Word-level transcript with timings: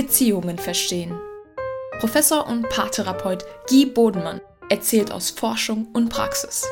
Beziehungen 0.00 0.58
verstehen. 0.58 1.18
Professor 1.98 2.46
und 2.46 2.68
Paartherapeut 2.68 3.44
Guy 3.68 3.84
Bodenmann 3.84 4.40
erzählt 4.70 5.10
aus 5.10 5.30
Forschung 5.30 5.88
und 5.92 6.08
Praxis. 6.08 6.64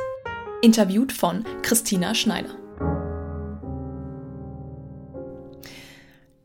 Interviewt 0.62 1.10
von 1.12 1.44
Christina 1.62 2.14
Schneider. 2.14 2.56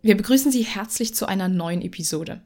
Wir 0.02 0.18
begrüßen 0.18 0.52
Sie 0.52 0.64
herzlich 0.64 1.14
zu 1.14 1.28
einer 1.28 1.50
neuen 1.50 1.84
Episode. 1.84 2.42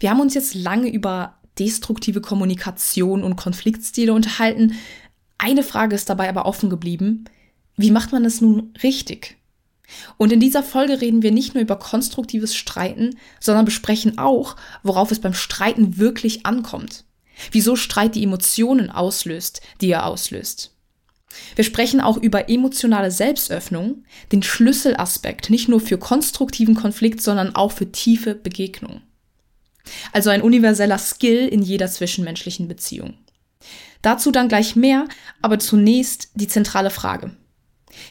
Wir 0.00 0.10
haben 0.10 0.20
uns 0.20 0.34
jetzt 0.34 0.54
lange 0.54 0.90
über 0.90 1.38
destruktive 1.58 2.20
Kommunikation 2.20 3.24
und 3.24 3.36
Konfliktstile 3.36 4.12
unterhalten. 4.12 4.74
Eine 5.38 5.62
Frage 5.62 5.94
ist 5.94 6.10
dabei 6.10 6.28
aber 6.28 6.44
offen 6.44 6.68
geblieben. 6.68 7.24
Wie 7.78 7.90
macht 7.90 8.12
man 8.12 8.26
es 8.26 8.42
nun 8.42 8.74
richtig? 8.82 9.38
Und 10.16 10.32
in 10.32 10.40
dieser 10.40 10.62
Folge 10.62 11.00
reden 11.00 11.22
wir 11.22 11.32
nicht 11.32 11.54
nur 11.54 11.62
über 11.62 11.78
konstruktives 11.78 12.54
Streiten, 12.54 13.16
sondern 13.40 13.64
besprechen 13.64 14.18
auch, 14.18 14.56
worauf 14.82 15.10
es 15.10 15.20
beim 15.20 15.34
Streiten 15.34 15.98
wirklich 15.98 16.44
ankommt. 16.46 17.04
Wieso 17.52 17.76
Streit 17.76 18.14
die 18.14 18.24
Emotionen 18.24 18.90
auslöst, 18.90 19.60
die 19.80 19.90
er 19.90 20.06
auslöst. 20.06 20.72
Wir 21.54 21.64
sprechen 21.64 22.00
auch 22.00 22.16
über 22.16 22.48
emotionale 22.48 23.10
Selbstöffnung, 23.10 24.04
den 24.32 24.42
Schlüsselaspekt 24.42 25.50
nicht 25.50 25.68
nur 25.68 25.80
für 25.80 25.98
konstruktiven 25.98 26.74
Konflikt, 26.74 27.20
sondern 27.20 27.54
auch 27.54 27.72
für 27.72 27.92
tiefe 27.92 28.34
Begegnung. 28.34 29.02
Also 30.12 30.30
ein 30.30 30.42
universeller 30.42 30.98
Skill 30.98 31.46
in 31.46 31.62
jeder 31.62 31.88
zwischenmenschlichen 31.88 32.68
Beziehung. 32.68 33.14
Dazu 34.02 34.30
dann 34.30 34.48
gleich 34.48 34.76
mehr, 34.76 35.06
aber 35.42 35.58
zunächst 35.58 36.30
die 36.34 36.48
zentrale 36.48 36.90
Frage. 36.90 37.36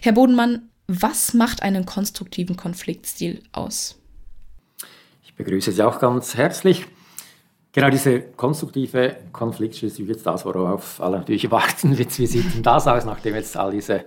Herr 0.01 0.13
Bodenmann, 0.13 0.70
was 0.88 1.34
macht 1.34 1.63
einen 1.63 1.85
konstruktiven 1.85 2.55
Konfliktstil 2.55 3.41
aus? 3.52 3.99
Ich 5.23 5.34
begrüße 5.35 5.71
Sie 5.71 5.84
auch 5.84 5.99
ganz 5.99 6.35
herzlich. 6.35 6.85
Genau, 7.71 7.90
diese 7.90 8.21
konstruktive 8.21 9.18
Konfliktstil 9.34 9.90
ist 9.90 9.99
jetzt 9.99 10.26
das, 10.26 10.46
worauf 10.46 11.01
alle 11.01 11.18
natürlich 11.18 11.51
warten. 11.51 11.98
Wie 11.98 12.26
sieht 12.26 12.54
denn 12.54 12.63
das 12.63 12.87
aus, 12.87 13.04
nachdem 13.05 13.35
jetzt 13.35 13.57
all 13.57 13.71
diese 13.71 14.05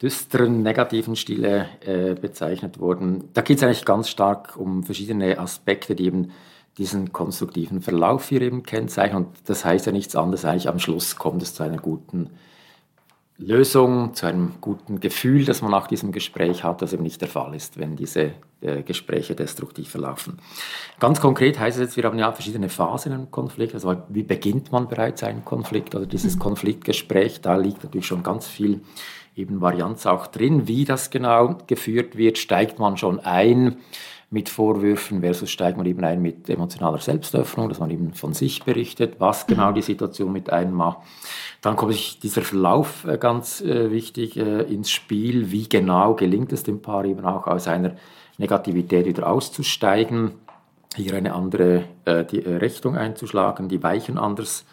düsteren, 0.00 0.62
negativen 0.62 1.16
Stile 1.16 1.68
äh, 1.80 2.14
bezeichnet 2.14 2.78
wurden? 2.78 3.28
Da 3.34 3.42
geht 3.42 3.58
es 3.58 3.62
eigentlich 3.62 3.84
ganz 3.84 4.08
stark 4.08 4.56
um 4.56 4.82
verschiedene 4.82 5.38
Aspekte, 5.38 5.94
die 5.94 6.06
eben 6.06 6.30
diesen 6.78 7.12
konstruktiven 7.12 7.82
Verlauf 7.82 8.28
hier 8.28 8.40
eben 8.40 8.62
kennzeichnen. 8.62 9.26
Und 9.26 9.36
das 9.44 9.64
heißt 9.64 9.84
ja 9.86 9.92
nichts 9.92 10.16
anderes, 10.16 10.44
eigentlich 10.44 10.68
am 10.68 10.78
Schluss 10.78 11.16
kommt 11.16 11.42
es 11.42 11.52
zu 11.52 11.62
einer 11.64 11.76
guten 11.76 12.30
Lösung, 13.42 14.14
zu 14.14 14.26
einem 14.26 14.54
guten 14.60 15.00
Gefühl, 15.00 15.44
das 15.44 15.62
man 15.62 15.70
nach 15.70 15.86
diesem 15.86 16.12
Gespräch 16.12 16.64
hat, 16.64 16.82
das 16.82 16.92
eben 16.92 17.02
nicht 17.02 17.20
der 17.20 17.28
Fall 17.28 17.54
ist, 17.54 17.78
wenn 17.78 17.96
diese 17.96 18.32
äh, 18.60 18.82
Gespräche 18.82 19.34
destruktiv 19.34 19.90
verlaufen. 19.90 20.38
Ganz 21.00 21.20
konkret 21.20 21.58
heißt 21.58 21.78
es 21.78 21.82
jetzt, 21.82 21.96
wir 21.96 22.04
haben 22.04 22.18
ja 22.18 22.32
verschiedene 22.32 22.68
Phasen 22.68 23.12
im 23.12 23.30
Konflikt. 23.30 23.74
Also 23.74 23.96
wie 24.08 24.22
beginnt 24.22 24.72
man 24.72 24.88
bereits 24.88 25.22
einen 25.22 25.44
Konflikt 25.44 25.94
oder 25.94 26.06
dieses 26.06 26.36
mhm. 26.36 26.40
Konfliktgespräch? 26.40 27.40
Da 27.40 27.56
liegt 27.56 27.84
natürlich 27.84 28.06
schon 28.06 28.22
ganz 28.22 28.46
viel 28.46 28.80
eben 29.34 29.60
Varianz 29.60 30.06
auch 30.06 30.26
drin. 30.26 30.68
Wie 30.68 30.84
das 30.84 31.10
genau 31.10 31.58
geführt 31.66 32.16
wird, 32.16 32.38
steigt 32.38 32.78
man 32.78 32.96
schon 32.96 33.20
ein 33.20 33.76
mit 34.32 34.48
Vorwürfen 34.48 35.20
versus 35.20 35.50
steigt 35.50 35.76
man 35.76 35.84
eben 35.84 36.02
ein 36.04 36.22
mit 36.22 36.48
emotionaler 36.48 36.98
Selbstöffnung, 36.98 37.68
dass 37.68 37.80
man 37.80 37.90
eben 37.90 38.14
von 38.14 38.32
sich 38.32 38.64
berichtet, 38.64 39.16
was 39.18 39.46
genau 39.46 39.72
die 39.72 39.82
Situation 39.82 40.32
mit 40.32 40.50
einem 40.50 40.72
macht. 40.72 40.98
Dann 41.60 41.76
kommt 41.76 42.22
dieser 42.22 42.40
Verlauf 42.40 43.04
äh, 43.04 43.18
ganz 43.18 43.60
äh, 43.60 43.90
wichtig 43.90 44.38
äh, 44.38 44.62
ins 44.62 44.90
Spiel. 44.90 45.52
Wie 45.52 45.68
genau 45.68 46.14
gelingt 46.14 46.50
es 46.52 46.62
dem 46.62 46.80
Paar 46.80 47.04
eben 47.04 47.26
auch 47.26 47.46
aus 47.46 47.68
einer 47.68 47.96
Negativität 48.38 49.04
wieder 49.04 49.28
auszusteigen, 49.28 50.32
hier 50.96 51.14
eine 51.14 51.34
andere 51.34 51.84
die, 52.06 52.38
Richtung 52.38 52.96
einzuschlagen, 52.96 53.68
die 53.68 53.82
Weichen 53.82 54.18
anders 54.18 54.64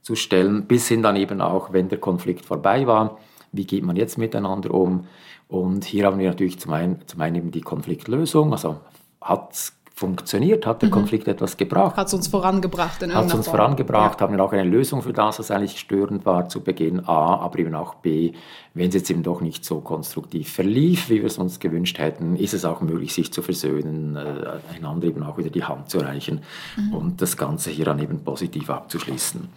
zu 0.00 0.14
stellen, 0.14 0.66
bis 0.66 0.88
hin 0.88 1.02
dann 1.02 1.16
eben 1.16 1.40
auch, 1.40 1.72
wenn 1.72 1.88
der 1.88 1.98
Konflikt 1.98 2.44
vorbei 2.44 2.86
war, 2.86 3.18
wie 3.52 3.66
geht 3.66 3.84
man 3.84 3.96
jetzt 3.96 4.18
miteinander 4.18 4.72
um? 4.72 5.06
Und 5.48 5.84
hier 5.84 6.06
haben 6.06 6.18
wir 6.18 6.28
natürlich 6.28 6.58
zum 6.58 6.72
einen, 6.72 7.06
zum 7.06 7.20
einen 7.20 7.36
eben 7.36 7.50
die 7.50 7.60
Konfliktlösung, 7.60 8.52
also 8.52 8.78
hat 9.20 9.52
es 9.52 9.78
funktioniert, 9.98 10.64
hat 10.64 10.80
der 10.80 10.88
mhm. 10.88 10.92
Konflikt 10.94 11.26
etwas 11.26 11.56
gebracht. 11.56 11.96
Hat 11.96 12.06
es 12.06 12.14
uns 12.14 12.28
vorangebracht 12.28 13.02
in 13.02 13.12
Hat 13.12 13.26
es 13.26 13.34
uns 13.34 13.46
Form. 13.46 13.56
vorangebracht, 13.56 14.20
ja. 14.20 14.26
haben 14.26 14.36
wir 14.36 14.44
auch 14.44 14.52
eine 14.52 14.62
Lösung 14.62 15.02
für 15.02 15.12
das, 15.12 15.40
was 15.40 15.50
eigentlich 15.50 15.78
störend 15.78 16.24
war 16.24 16.48
zu 16.48 16.62
Beginn 16.62 17.04
A, 17.06 17.36
aber 17.40 17.58
eben 17.58 17.74
auch 17.74 17.96
B, 17.96 18.32
wenn 18.74 18.88
es 18.88 18.94
jetzt 18.94 19.10
eben 19.10 19.24
doch 19.24 19.40
nicht 19.40 19.64
so 19.64 19.80
konstruktiv 19.80 20.52
verlief, 20.52 21.10
wie 21.10 21.16
wir 21.16 21.26
es 21.26 21.36
uns 21.36 21.58
gewünscht 21.58 21.98
hätten, 21.98 22.36
ist 22.36 22.54
es 22.54 22.64
auch 22.64 22.80
möglich, 22.80 23.12
sich 23.12 23.32
zu 23.32 23.42
versöhnen, 23.42 24.14
äh, 24.14 24.60
einander 24.74 25.08
eben 25.08 25.22
auch 25.24 25.36
wieder 25.36 25.50
die 25.50 25.64
Hand 25.64 25.90
zu 25.90 25.98
reichen 25.98 26.42
mhm. 26.76 26.94
und 26.94 27.20
das 27.20 27.36
Ganze 27.36 27.70
hier 27.70 27.84
dann 27.84 27.98
eben 27.98 28.22
positiv 28.22 28.70
abzuschließen. 28.70 29.48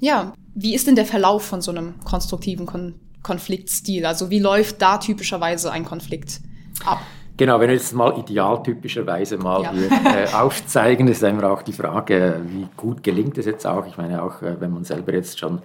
Ja, 0.00 0.34
wie 0.54 0.74
ist 0.74 0.86
denn 0.86 0.94
der 0.94 1.06
Verlauf 1.06 1.44
von 1.44 1.62
so 1.62 1.70
einem 1.70 1.94
konstruktiven 2.04 2.66
Kon 2.66 2.94
Konfliktstil? 3.20 4.06
Also 4.06 4.30
wie 4.30 4.38
läuft 4.38 4.80
da 4.80 4.98
typischerweise 4.98 5.72
ein 5.72 5.84
Konflikt 5.84 6.40
ab? 6.84 7.00
Genau, 7.38 7.60
wenn 7.60 7.68
wir 7.68 7.76
jetzt 7.76 7.94
mal 7.94 8.18
idealtypischerweise 8.18 9.38
mal 9.38 9.62
ja. 9.62 9.72
hier, 9.72 9.90
äh, 9.90 10.26
aufzeigen, 10.34 11.06
ist 11.06 11.22
immer 11.22 11.50
auch 11.50 11.62
die 11.62 11.72
Frage, 11.72 12.42
wie 12.44 12.66
gut 12.76 13.04
gelingt 13.04 13.38
es 13.38 13.46
jetzt 13.46 13.64
auch. 13.64 13.86
Ich 13.86 13.96
meine, 13.96 14.22
auch 14.22 14.42
äh, 14.42 14.60
wenn 14.60 14.72
man 14.72 14.82
selber 14.84 15.14
jetzt 15.14 15.38
schon 15.38 15.62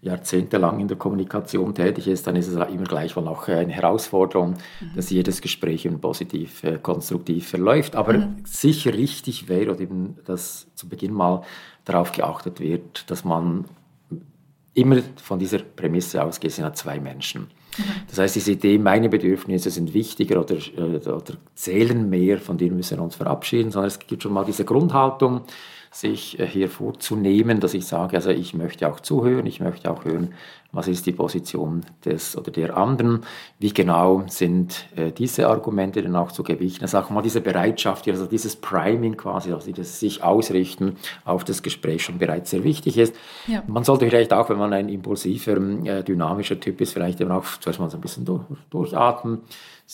jahrzehntelang 0.00 0.80
in 0.80 0.88
der 0.88 0.96
Kommunikation 0.96 1.76
tätig 1.76 2.08
ist, 2.08 2.26
dann 2.26 2.34
ist 2.34 2.48
es 2.48 2.54
immer 2.56 2.84
gleich 2.84 3.14
mal 3.14 3.28
auch 3.28 3.46
eine 3.46 3.72
Herausforderung, 3.72 4.56
mhm. 4.80 4.96
dass 4.96 5.10
jedes 5.10 5.40
Gespräch 5.40 5.84
eben 5.84 6.00
positiv, 6.00 6.64
äh, 6.64 6.78
konstruktiv 6.82 7.48
verläuft. 7.48 7.94
Aber 7.94 8.14
mhm. 8.14 8.42
sicher 8.44 8.92
richtig 8.92 9.48
wäre, 9.48 9.70
oder 9.70 9.80
eben, 9.80 10.18
dass 10.26 10.66
zu 10.74 10.88
Beginn 10.88 11.12
mal 11.12 11.42
darauf 11.84 12.10
geachtet 12.10 12.58
wird, 12.58 13.08
dass 13.12 13.24
man 13.24 13.66
immer 14.74 14.98
von 15.22 15.38
dieser 15.38 15.58
Prämisse 15.58 16.24
ausgeht, 16.24 16.50
sind 16.50 16.64
ja 16.64 16.72
zwei 16.72 16.98
Menschen. 16.98 17.46
Das 18.08 18.18
heißt, 18.18 18.36
diese 18.36 18.52
Idee, 18.52 18.78
meine 18.78 19.08
Bedürfnisse 19.08 19.70
sind 19.70 19.94
wichtiger 19.94 20.40
oder, 20.40 20.56
äh, 20.56 21.08
oder 21.08 21.36
zählen 21.54 22.08
mehr, 22.08 22.38
von 22.38 22.58
denen 22.58 22.76
müssen 22.76 22.98
wir 22.98 23.04
uns 23.04 23.16
verabschieden, 23.16 23.70
sondern 23.70 23.88
es 23.88 23.98
gibt 23.98 24.22
schon 24.22 24.32
mal 24.32 24.44
diese 24.44 24.64
Grundhaltung, 24.64 25.42
sich 25.92 26.40
äh, 26.40 26.46
hier 26.46 26.68
vorzunehmen, 26.68 27.60
dass 27.60 27.74
ich 27.74 27.86
sage, 27.86 28.16
also 28.16 28.30
ich 28.30 28.54
möchte 28.54 28.90
auch 28.90 29.00
zuhören, 29.00 29.46
ich 29.46 29.60
möchte 29.60 29.90
auch 29.90 30.04
hören, 30.04 30.34
was 30.72 30.88
ist 30.88 31.04
die 31.04 31.12
Position 31.12 31.82
des 32.04 32.36
oder 32.36 32.50
der 32.50 32.78
anderen, 32.78 33.20
wie 33.58 33.74
genau 33.74 34.24
sind 34.26 34.86
äh, 34.96 35.12
diese 35.12 35.46
Argumente 35.48 36.00
dann 36.00 36.16
auch 36.16 36.32
zu 36.32 36.42
gewichten. 36.42 36.82
Also 36.82 36.98
auch 36.98 37.10
mal 37.10 37.20
diese 37.20 37.42
Bereitschaft, 37.42 38.08
also 38.08 38.24
dieses 38.24 38.56
Priming 38.56 39.18
quasi, 39.18 39.52
also 39.52 39.70
das 39.70 40.00
sich 40.00 40.24
ausrichten 40.24 40.96
auf 41.26 41.44
das 41.44 41.62
Gespräch 41.62 42.02
schon 42.02 42.18
bereits 42.18 42.50
sehr 42.50 42.64
wichtig 42.64 42.96
ist. 42.96 43.14
Ja. 43.46 43.62
Man 43.66 43.84
sollte 43.84 44.06
vielleicht 44.06 44.32
auch, 44.32 44.48
wenn 44.48 44.58
man 44.58 44.72
ein 44.72 44.88
impulsiver, 44.88 45.58
äh, 45.84 46.02
dynamischer 46.02 46.58
Typ 46.58 46.80
ist, 46.80 46.94
vielleicht 46.94 47.20
eben 47.20 47.30
auch 47.30 47.44
zuerst 47.60 47.78
mal 47.78 47.90
so 47.90 47.98
ein 47.98 48.00
bisschen 48.00 48.24
durch, 48.24 48.42
durchatmen, 48.70 49.42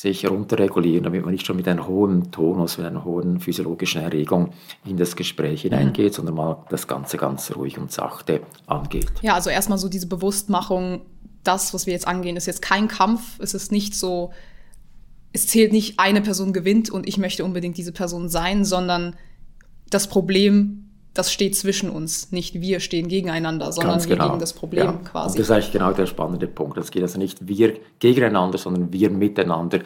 sich 0.00 0.30
runterregulieren, 0.30 1.02
damit 1.02 1.24
man 1.24 1.32
nicht 1.32 1.44
schon 1.44 1.56
mit 1.56 1.66
einem 1.66 1.88
hohen 1.88 2.30
Tonus, 2.30 2.78
mit 2.78 2.86
einer 2.86 3.04
hohen 3.04 3.40
physiologischen 3.40 4.00
Erregung 4.00 4.50
in 4.84 4.96
das 4.96 5.16
Gespräch 5.16 5.62
hineingeht, 5.62 6.12
mhm. 6.12 6.14
sondern 6.14 6.34
mal 6.36 6.64
das 6.70 6.86
Ganze 6.86 7.16
ganz 7.16 7.50
ruhig 7.56 7.78
und 7.78 7.90
sachte 7.90 8.42
angeht. 8.68 9.10
Ja, 9.22 9.34
also 9.34 9.50
erstmal 9.50 9.78
so 9.78 9.88
diese 9.88 10.06
Bewusstmachung, 10.06 11.00
das, 11.42 11.74
was 11.74 11.86
wir 11.86 11.94
jetzt 11.94 12.06
angehen, 12.06 12.36
ist 12.36 12.46
jetzt 12.46 12.62
kein 12.62 12.86
Kampf, 12.86 13.40
es 13.40 13.54
ist 13.54 13.72
nicht 13.72 13.96
so, 13.96 14.30
es 15.32 15.48
zählt 15.48 15.72
nicht, 15.72 15.98
eine 15.98 16.20
Person 16.20 16.52
gewinnt 16.52 16.90
und 16.90 17.08
ich 17.08 17.18
möchte 17.18 17.44
unbedingt 17.44 17.76
diese 17.76 17.92
Person 17.92 18.28
sein, 18.28 18.64
sondern 18.64 19.16
das 19.90 20.06
Problem 20.06 20.87
das 21.14 21.32
steht 21.32 21.56
zwischen 21.56 21.90
uns. 21.90 22.30
Nicht 22.32 22.60
wir 22.60 22.80
stehen 22.80 23.08
gegeneinander, 23.08 23.72
sondern 23.72 23.94
Ganz 23.94 24.08
wir 24.08 24.16
genau. 24.16 24.28
gegen 24.28 24.40
das 24.40 24.52
Problem 24.52 24.84
ja. 24.84 24.92
quasi. 24.92 25.32
Und 25.32 25.38
das 25.38 25.46
ist 25.46 25.50
eigentlich 25.50 25.72
genau 25.72 25.92
der 25.92 26.06
spannende 26.06 26.46
Punkt. 26.46 26.78
Es 26.78 26.90
geht 26.90 27.02
also 27.02 27.18
nicht 27.18 27.46
wir 27.46 27.74
gegeneinander, 27.98 28.58
sondern 28.58 28.92
wir 28.92 29.10
miteinander 29.10 29.80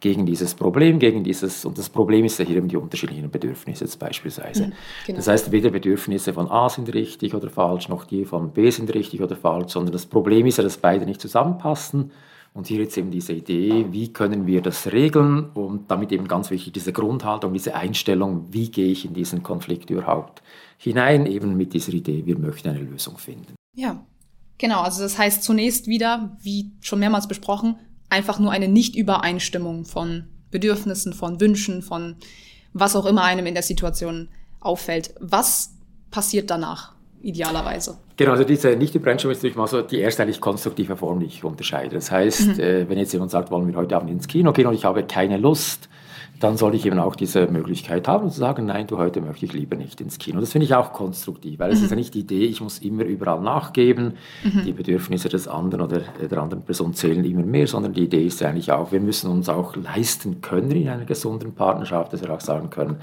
gegen 0.00 0.26
dieses 0.26 0.54
Problem, 0.54 0.98
gegen 0.98 1.24
dieses, 1.24 1.64
und 1.64 1.78
das 1.78 1.88
Problem 1.88 2.24
ist 2.24 2.38
ja 2.38 2.44
hier 2.44 2.56
eben 2.56 2.68
die 2.68 2.76
unterschiedlichen 2.76 3.30
Bedürfnisse 3.30 3.84
jetzt 3.84 3.98
beispielsweise. 3.98 4.66
Mhm, 4.66 4.72
genau. 5.06 5.16
Das 5.16 5.28
heißt, 5.28 5.52
weder 5.52 5.70
Bedürfnisse 5.70 6.34
von 6.34 6.48
A 6.50 6.68
sind 6.68 6.92
richtig 6.92 7.34
oder 7.34 7.48
falsch, 7.48 7.88
noch 7.88 8.04
die 8.04 8.24
von 8.24 8.50
B 8.50 8.70
sind 8.70 8.92
richtig 8.94 9.22
oder 9.22 9.36
falsch, 9.36 9.72
sondern 9.72 9.92
das 9.92 10.06
Problem 10.06 10.46
ist 10.46 10.58
ja, 10.58 10.64
dass 10.64 10.76
beide 10.76 11.06
nicht 11.06 11.20
zusammenpassen. 11.20 12.12
Und 12.56 12.68
hier 12.68 12.80
jetzt 12.80 12.96
eben 12.96 13.10
diese 13.10 13.34
Idee, 13.34 13.84
wie 13.90 14.14
können 14.14 14.46
wir 14.46 14.62
das 14.62 14.90
regeln 14.90 15.50
und 15.50 15.90
damit 15.90 16.10
eben 16.10 16.26
ganz 16.26 16.48
wichtig 16.48 16.72
diese 16.72 16.90
Grundhaltung, 16.90 17.52
diese 17.52 17.74
Einstellung, 17.74 18.46
wie 18.50 18.70
gehe 18.70 18.90
ich 18.90 19.04
in 19.04 19.12
diesen 19.12 19.42
Konflikt 19.42 19.90
überhaupt 19.90 20.42
hinein, 20.78 21.26
eben 21.26 21.54
mit 21.58 21.74
dieser 21.74 21.92
Idee, 21.92 22.24
wir 22.24 22.38
möchten 22.38 22.70
eine 22.70 22.80
Lösung 22.80 23.18
finden. 23.18 23.54
Ja, 23.74 24.02
genau. 24.56 24.80
Also 24.80 25.02
das 25.02 25.18
heißt 25.18 25.42
zunächst 25.42 25.86
wieder, 25.86 26.38
wie 26.40 26.72
schon 26.80 26.98
mehrmals 26.98 27.28
besprochen, 27.28 27.76
einfach 28.08 28.38
nur 28.38 28.52
eine 28.52 28.68
Nichtübereinstimmung 28.68 29.84
von 29.84 30.24
Bedürfnissen, 30.50 31.12
von 31.12 31.38
Wünschen, 31.42 31.82
von 31.82 32.16
was 32.72 32.96
auch 32.96 33.04
immer 33.04 33.24
einem 33.24 33.44
in 33.44 33.52
der 33.52 33.62
Situation 33.62 34.30
auffällt. 34.60 35.14
Was 35.20 35.74
passiert 36.10 36.50
danach? 36.50 36.95
Idealerweise. 37.22 37.98
Genau, 38.16 38.32
also 38.32 38.44
diese 38.44 38.70
Nichtübereinstimmung 38.76 39.32
ist 39.32 39.38
natürlich 39.38 39.56
mal 39.56 39.66
so 39.66 39.82
die 39.82 40.00
erste 40.00 40.22
eigentlich 40.22 40.40
konstruktive 40.40 40.96
Form, 40.96 41.20
die 41.20 41.26
ich 41.26 41.44
unterscheide. 41.44 41.94
Das 41.94 42.10
heißt, 42.10 42.56
mhm. 42.56 42.60
äh, 42.60 42.88
wenn 42.88 42.98
jetzt 42.98 43.12
jemand 43.12 43.30
sagt, 43.30 43.50
wollen 43.50 43.66
wir 43.66 43.74
heute 43.74 43.96
Abend 43.96 44.10
ins 44.10 44.28
Kino 44.28 44.52
gehen 44.52 44.66
und 44.66 44.74
ich 44.74 44.84
habe 44.84 45.02
keine 45.04 45.36
Lust, 45.36 45.88
dann 46.40 46.56
soll 46.56 46.74
ich 46.74 46.84
eben 46.86 46.98
auch 46.98 47.16
diese 47.16 47.46
Möglichkeit 47.46 48.08
haben 48.08 48.30
zu 48.30 48.38
sagen, 48.38 48.66
nein, 48.66 48.86
du 48.86 48.98
heute 48.98 49.20
möchte 49.20 49.46
ich 49.46 49.52
lieber 49.52 49.76
nicht 49.76 50.00
ins 50.00 50.18
Kino. 50.18 50.40
Das 50.40 50.52
finde 50.52 50.66
ich 50.66 50.74
auch 50.74 50.92
konstruktiv, 50.92 51.58
weil 51.58 51.70
mhm. 51.70 51.76
es 51.76 51.82
ist 51.82 51.90
ja 51.90 51.96
nicht 51.96 52.14
die 52.14 52.20
Idee, 52.20 52.44
ich 52.44 52.60
muss 52.60 52.78
immer 52.78 53.04
überall 53.04 53.40
nachgeben, 53.40 54.14
mhm. 54.44 54.64
die 54.64 54.72
Bedürfnisse 54.72 55.28
des 55.28 55.48
anderen 55.48 55.84
oder 55.84 56.00
der 56.00 56.38
anderen 56.38 56.62
Person 56.62 56.94
zählen 56.94 57.24
immer 57.24 57.44
mehr, 57.44 57.66
sondern 57.66 57.92
die 57.92 58.04
Idee 58.04 58.26
ist 58.26 58.42
eigentlich 58.42 58.72
auch, 58.72 58.92
wir 58.92 59.00
müssen 59.00 59.30
uns 59.30 59.48
auch 59.48 59.76
leisten 59.76 60.40
können 60.40 60.70
in 60.72 60.88
einer 60.88 61.04
gesunden 61.04 61.54
Partnerschaft, 61.54 62.12
dass 62.12 62.22
wir 62.22 62.30
auch 62.30 62.40
sagen 62.40 62.70
können, 62.70 62.96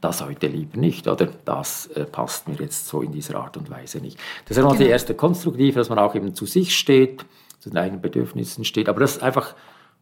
das 0.00 0.24
heute 0.24 0.46
lieber 0.46 0.78
nicht 0.78 1.06
oder 1.06 1.28
das 1.44 1.86
äh, 1.88 2.04
passt 2.04 2.48
mir 2.48 2.56
jetzt 2.56 2.88
so 2.88 3.02
in 3.02 3.12
dieser 3.12 3.36
Art 3.36 3.56
und 3.56 3.70
Weise 3.70 3.98
nicht. 3.98 4.18
Das 4.46 4.56
ist 4.56 4.62
genau. 4.62 4.74
die 4.74 4.84
erste 4.84 5.14
konstruktive, 5.14 5.78
dass 5.78 5.88
man 5.88 5.98
auch 5.98 6.14
eben 6.14 6.34
zu 6.34 6.46
sich 6.46 6.76
steht, 6.76 7.24
zu 7.58 7.70
den 7.70 7.78
eigenen 7.78 8.00
Bedürfnissen 8.00 8.64
steht, 8.64 8.88
aber 8.88 9.00
das 9.00 9.16
ist 9.16 9.22
einfach 9.22 9.54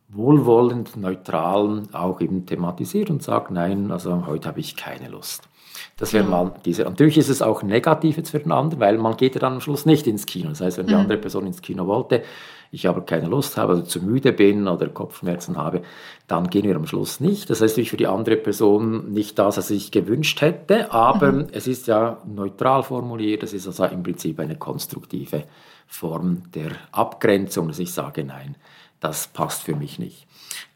wohlwollend, 0.09 0.97
neutral 0.97 1.83
auch 1.93 2.21
eben 2.21 2.47
thematisiert 2.47 3.11
und 3.11 3.23
sagt, 3.23 3.51
nein, 3.51 3.91
also 3.91 4.27
heute 4.27 4.49
habe 4.49 4.61
ich 4.61 4.77
keine 4.77 5.09
Lust. 5.09 5.49
Das 5.97 6.13
wäre 6.13 6.25
mal 6.25 6.55
diese. 6.65 6.83
Natürlich 6.85 7.19
ist 7.19 7.29
es 7.29 7.43
auch 7.43 7.63
negativ 7.63 8.17
jetzt 8.17 8.31
für 8.31 8.39
den 8.39 8.53
anderen, 8.53 8.81
weil 8.81 8.99
man 8.99 9.17
geht 9.17 9.35
ja 9.35 9.41
dann 9.41 9.55
am 9.55 9.61
Schluss 9.61 9.87
nicht 9.87 10.07
ins 10.07 10.27
Kino. 10.27 10.49
Das 10.49 10.61
heißt, 10.61 10.79
wenn 10.79 10.87
die 10.87 10.95
mhm. 10.95 11.01
andere 11.01 11.19
Person 11.19 11.47
ins 11.47 11.63
Kino 11.63 11.87
wollte, 11.87 12.23
ich 12.71 12.87
aber 12.87 13.01
keine 13.03 13.29
Lust 13.29 13.57
habe 13.57 13.75
oder 13.75 13.85
zu 13.85 14.03
müde 14.03 14.33
bin 14.33 14.69
oder 14.69 14.89
Kopfschmerzen 14.89 15.57
habe, 15.57 15.83
dann 16.27 16.51
gehen 16.51 16.65
wir 16.65 16.77
am 16.77 16.87
Schluss 16.87 17.21
nicht. 17.21 17.49
Das 17.49 17.61
heißt 17.61 17.75
natürlich 17.75 17.91
für 17.91 17.97
die 17.97 18.07
andere 18.07 18.37
Person 18.37 19.13
nicht 19.13 19.39
das, 19.39 19.57
was 19.57 19.71
ich 19.71 19.91
gewünscht 19.91 20.41
hätte, 20.43 20.93
aber 20.93 21.33
mhm. 21.33 21.47
es 21.53 21.67
ist 21.67 21.87
ja 21.87 22.19
neutral 22.27 22.83
formuliert, 22.83 23.43
es 23.43 23.55
ist 23.55 23.67
also 23.67 23.85
im 23.85 24.03
Prinzip 24.03 24.39
eine 24.41 24.57
konstruktive 24.57 25.45
Form 25.87 26.43
der 26.55 26.73
Abgrenzung, 26.93 27.69
dass 27.69 27.79
ich 27.79 27.93
sage, 27.93 28.23
nein, 28.23 28.57
das 29.01 29.29
passt 29.29 29.63
für 29.63 29.75
mich 29.75 29.99
nicht. 29.99 30.27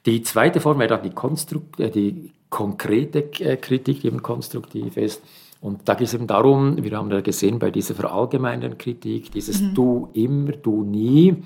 Die 0.07 0.23
zweite 0.23 0.61
Form 0.61 0.79
wäre 0.79 0.89
dann 0.89 1.03
die, 1.03 1.11
Konstrukt 1.11 1.81
äh, 1.81 1.91
die 1.91 2.33
konkrete 2.51 3.21
äh, 3.41 3.57
Kritik, 3.57 4.01
die 4.01 4.09
eben 4.09 4.23
konstruktiv 4.23 4.97
ist. 4.97 5.23
Und 5.61 5.89
da 5.89 5.95
geht 5.95 6.09
es 6.09 6.15
eben 6.15 6.27
darum, 6.27 6.83
wir 6.83 6.97
haben 6.97 7.11
ja 7.11 7.21
gesehen 7.21 7.61
bei 7.61 7.71
dieser 7.71 7.95
verallgemeinernden 7.95 8.79
Kritik, 8.79 9.31
dieses 9.31 9.61
mhm. 9.61 9.75
Du 9.75 10.09
immer, 10.13 10.53
Du 10.53 10.83
nie, 10.83 11.37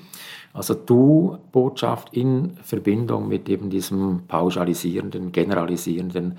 also 0.55 0.73
Du-Botschaft 0.73 2.14
in 2.17 2.56
Verbindung 2.62 3.28
mit 3.28 3.46
eben 3.50 3.69
diesem 3.69 4.23
pauschalisierenden, 4.26 5.32
generalisierenden 5.32 6.38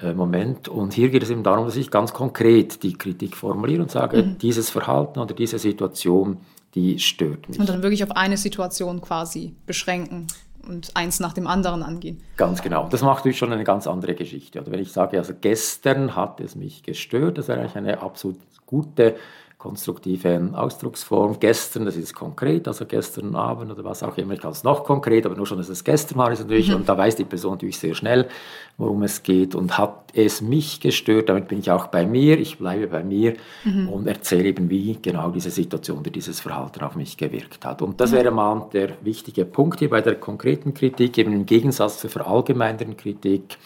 äh, 0.00 0.12
Moment. 0.12 0.68
Und 0.68 0.94
hier 0.94 1.08
geht 1.08 1.24
es 1.24 1.30
eben 1.30 1.42
darum, 1.42 1.66
dass 1.66 1.74
ich 1.76 1.90
ganz 1.90 2.12
konkret 2.12 2.84
die 2.84 2.92
Kritik 2.92 3.34
formuliere 3.34 3.82
und 3.82 3.90
sage, 3.90 4.22
mhm. 4.22 4.38
dieses 4.38 4.70
Verhalten 4.70 5.18
oder 5.18 5.34
diese 5.34 5.58
Situation 5.58 6.38
die 6.76 6.98
stört 7.00 7.48
mich. 7.48 7.58
Und 7.58 7.68
dann 7.68 7.82
wirklich 7.82 8.04
auf 8.04 8.12
eine 8.12 8.36
Situation 8.36 9.00
quasi 9.00 9.54
beschränken 9.64 10.28
und 10.68 10.90
eins 10.94 11.20
nach 11.20 11.32
dem 11.32 11.46
anderen 11.46 11.82
angehen. 11.82 12.22
Ganz 12.36 12.62
genau. 12.62 12.88
Das 12.88 13.02
macht 13.02 13.18
natürlich 13.18 13.38
schon 13.38 13.52
eine 13.52 13.64
ganz 13.64 13.86
andere 13.86 14.14
Geschichte. 14.14 14.60
Oder 14.60 14.72
wenn 14.72 14.80
ich 14.80 14.92
sage, 14.92 15.18
also 15.18 15.32
gestern 15.40 16.14
hat 16.14 16.40
es 16.40 16.54
mich 16.54 16.82
gestört, 16.82 17.38
das 17.38 17.48
wäre 17.48 17.60
eigentlich 17.60 17.76
eine 17.76 18.02
absolut 18.02 18.38
gute 18.66 19.16
konstruktive 19.58 20.50
Ausdrucksform. 20.54 21.38
Gestern, 21.40 21.86
das 21.86 21.96
ist 21.96 22.14
konkret, 22.14 22.68
also 22.68 22.84
gestern 22.84 23.34
Abend 23.34 23.72
oder 23.72 23.84
was 23.84 24.02
auch 24.02 24.16
immer, 24.18 24.34
ich 24.34 24.40
kann 24.40 24.52
es 24.52 24.64
noch 24.64 24.84
konkret, 24.84 25.24
aber 25.24 25.34
nur 25.34 25.46
schon, 25.46 25.58
dass 25.58 25.70
es 25.70 25.82
gestern 25.82 26.18
war, 26.18 26.30
ist 26.30 26.40
natürlich, 26.40 26.68
mhm. 26.68 26.76
und 26.76 26.88
da 26.88 26.96
weiß 26.96 27.16
die 27.16 27.24
Person 27.24 27.52
natürlich 27.52 27.78
sehr 27.78 27.94
schnell, 27.94 28.28
worum 28.76 29.02
es 29.02 29.22
geht 29.22 29.54
und 29.54 29.78
hat 29.78 30.12
es 30.12 30.42
mich 30.42 30.80
gestört, 30.80 31.30
damit 31.30 31.48
bin 31.48 31.58
ich 31.58 31.70
auch 31.70 31.86
bei 31.86 32.06
mir, 32.06 32.38
ich 32.38 32.58
bleibe 32.58 32.86
bei 32.86 33.02
mir 33.02 33.34
mhm. 33.64 33.88
und 33.88 34.06
erzähle 34.06 34.48
eben, 34.48 34.68
wie 34.68 34.98
genau 35.00 35.30
diese 35.30 35.50
Situation 35.50 36.00
oder 36.00 36.10
dieses 36.10 36.40
Verhalten 36.40 36.82
auf 36.82 36.94
mich 36.94 37.16
gewirkt 37.16 37.64
hat. 37.64 37.80
Und 37.80 38.00
das 38.00 38.12
mhm. 38.12 38.16
wäre 38.16 38.30
mal 38.30 38.68
der 38.72 38.90
wichtige 39.02 39.46
Punkt 39.46 39.78
hier 39.78 39.88
bei 39.88 40.02
der 40.02 40.16
konkreten 40.16 40.74
Kritik, 40.74 41.16
eben 41.16 41.32
im 41.32 41.46
Gegensatz 41.46 42.00
zur 42.00 42.10
verallgemeinernden 42.10 42.96
Kritik, 42.96 43.56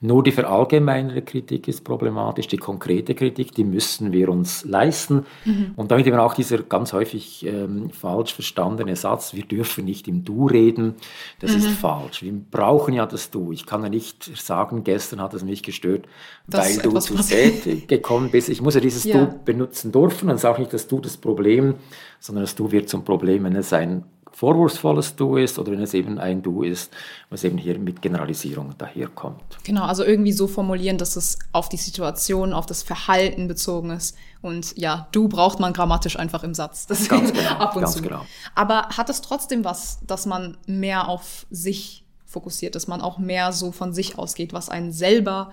nur 0.00 0.22
die 0.22 0.32
verallgemeinerte 0.32 1.22
Kritik 1.22 1.68
ist 1.68 1.82
problematisch, 1.82 2.48
die 2.48 2.58
konkrete 2.58 3.14
Kritik, 3.14 3.52
die 3.54 3.64
müssen 3.64 4.12
wir 4.12 4.28
uns 4.28 4.64
leisten. 4.64 5.24
Mhm. 5.46 5.72
Und 5.74 5.90
damit 5.90 6.06
eben 6.06 6.18
auch 6.18 6.34
dieser 6.34 6.58
ganz 6.58 6.92
häufig 6.92 7.46
ähm, 7.46 7.88
falsch 7.90 8.34
verstandene 8.34 8.94
Satz, 8.94 9.32
wir 9.32 9.44
dürfen 9.44 9.86
nicht 9.86 10.06
im 10.06 10.22
Du 10.22 10.48
reden, 10.48 10.96
das 11.40 11.52
mhm. 11.52 11.58
ist 11.58 11.68
falsch. 11.68 12.22
Wir 12.22 12.32
brauchen 12.32 12.92
ja 12.92 13.06
das 13.06 13.30
Du. 13.30 13.52
Ich 13.52 13.64
kann 13.64 13.82
ja 13.82 13.88
nicht 13.88 14.36
sagen, 14.36 14.84
gestern 14.84 15.20
hat 15.22 15.32
es 15.32 15.42
mich 15.42 15.62
gestört, 15.62 16.06
das 16.46 16.76
weil 16.76 16.82
du 16.82 16.98
zu 16.98 17.16
spät 17.16 17.88
gekommen 17.88 18.30
bist. 18.30 18.50
Ich 18.50 18.60
muss 18.60 18.74
ja 18.74 18.80
dieses 18.80 19.04
ja. 19.04 19.24
Du 19.24 19.38
benutzen 19.44 19.92
dürfen. 19.92 20.28
Dann 20.28 20.36
ist 20.36 20.44
auch 20.44 20.58
nicht 20.58 20.74
das 20.74 20.88
Du 20.88 21.00
das 21.00 21.16
Problem, 21.16 21.74
sondern 22.20 22.44
das 22.44 22.54
Du 22.54 22.70
wird 22.70 22.90
zum 22.90 23.02
Problem, 23.02 23.44
wenn 23.44 23.56
es 23.56 23.72
ein 23.72 24.04
vorwurfsvolles 24.36 25.16
Du 25.16 25.38
ist 25.38 25.58
oder 25.58 25.72
wenn 25.72 25.80
es 25.80 25.94
eben 25.94 26.18
ein 26.18 26.42
Du 26.42 26.62
ist, 26.62 26.92
was 27.30 27.42
eben 27.42 27.56
hier 27.56 27.78
mit 27.78 28.02
Generalisierung 28.02 28.74
daherkommt. 28.76 29.42
Genau, 29.64 29.84
also 29.84 30.04
irgendwie 30.04 30.32
so 30.32 30.46
formulieren, 30.46 30.98
dass 30.98 31.16
es 31.16 31.38
auf 31.52 31.70
die 31.70 31.78
Situation, 31.78 32.52
auf 32.52 32.66
das 32.66 32.82
Verhalten 32.82 33.48
bezogen 33.48 33.90
ist. 33.90 34.14
Und 34.42 34.76
ja, 34.76 35.08
Du 35.10 35.28
braucht 35.28 35.58
man 35.58 35.72
grammatisch 35.72 36.18
einfach 36.18 36.44
im 36.44 36.52
Satz. 36.52 36.86
Das 36.86 37.08
ganz 37.08 37.32
genau, 37.32 37.50
ab 37.58 37.76
und 37.76 37.82
ganz 37.82 37.94
zu. 37.94 38.02
Genau. 38.02 38.26
Aber 38.54 38.88
hat 38.90 39.08
es 39.08 39.22
trotzdem 39.22 39.64
was, 39.64 40.00
dass 40.06 40.26
man 40.26 40.58
mehr 40.66 41.08
auf 41.08 41.46
sich 41.50 42.04
fokussiert, 42.26 42.74
dass 42.74 42.86
man 42.86 43.00
auch 43.00 43.16
mehr 43.16 43.52
so 43.52 43.72
von 43.72 43.94
sich 43.94 44.18
ausgeht, 44.18 44.52
was 44.52 44.68
einen 44.68 44.92
selber 44.92 45.52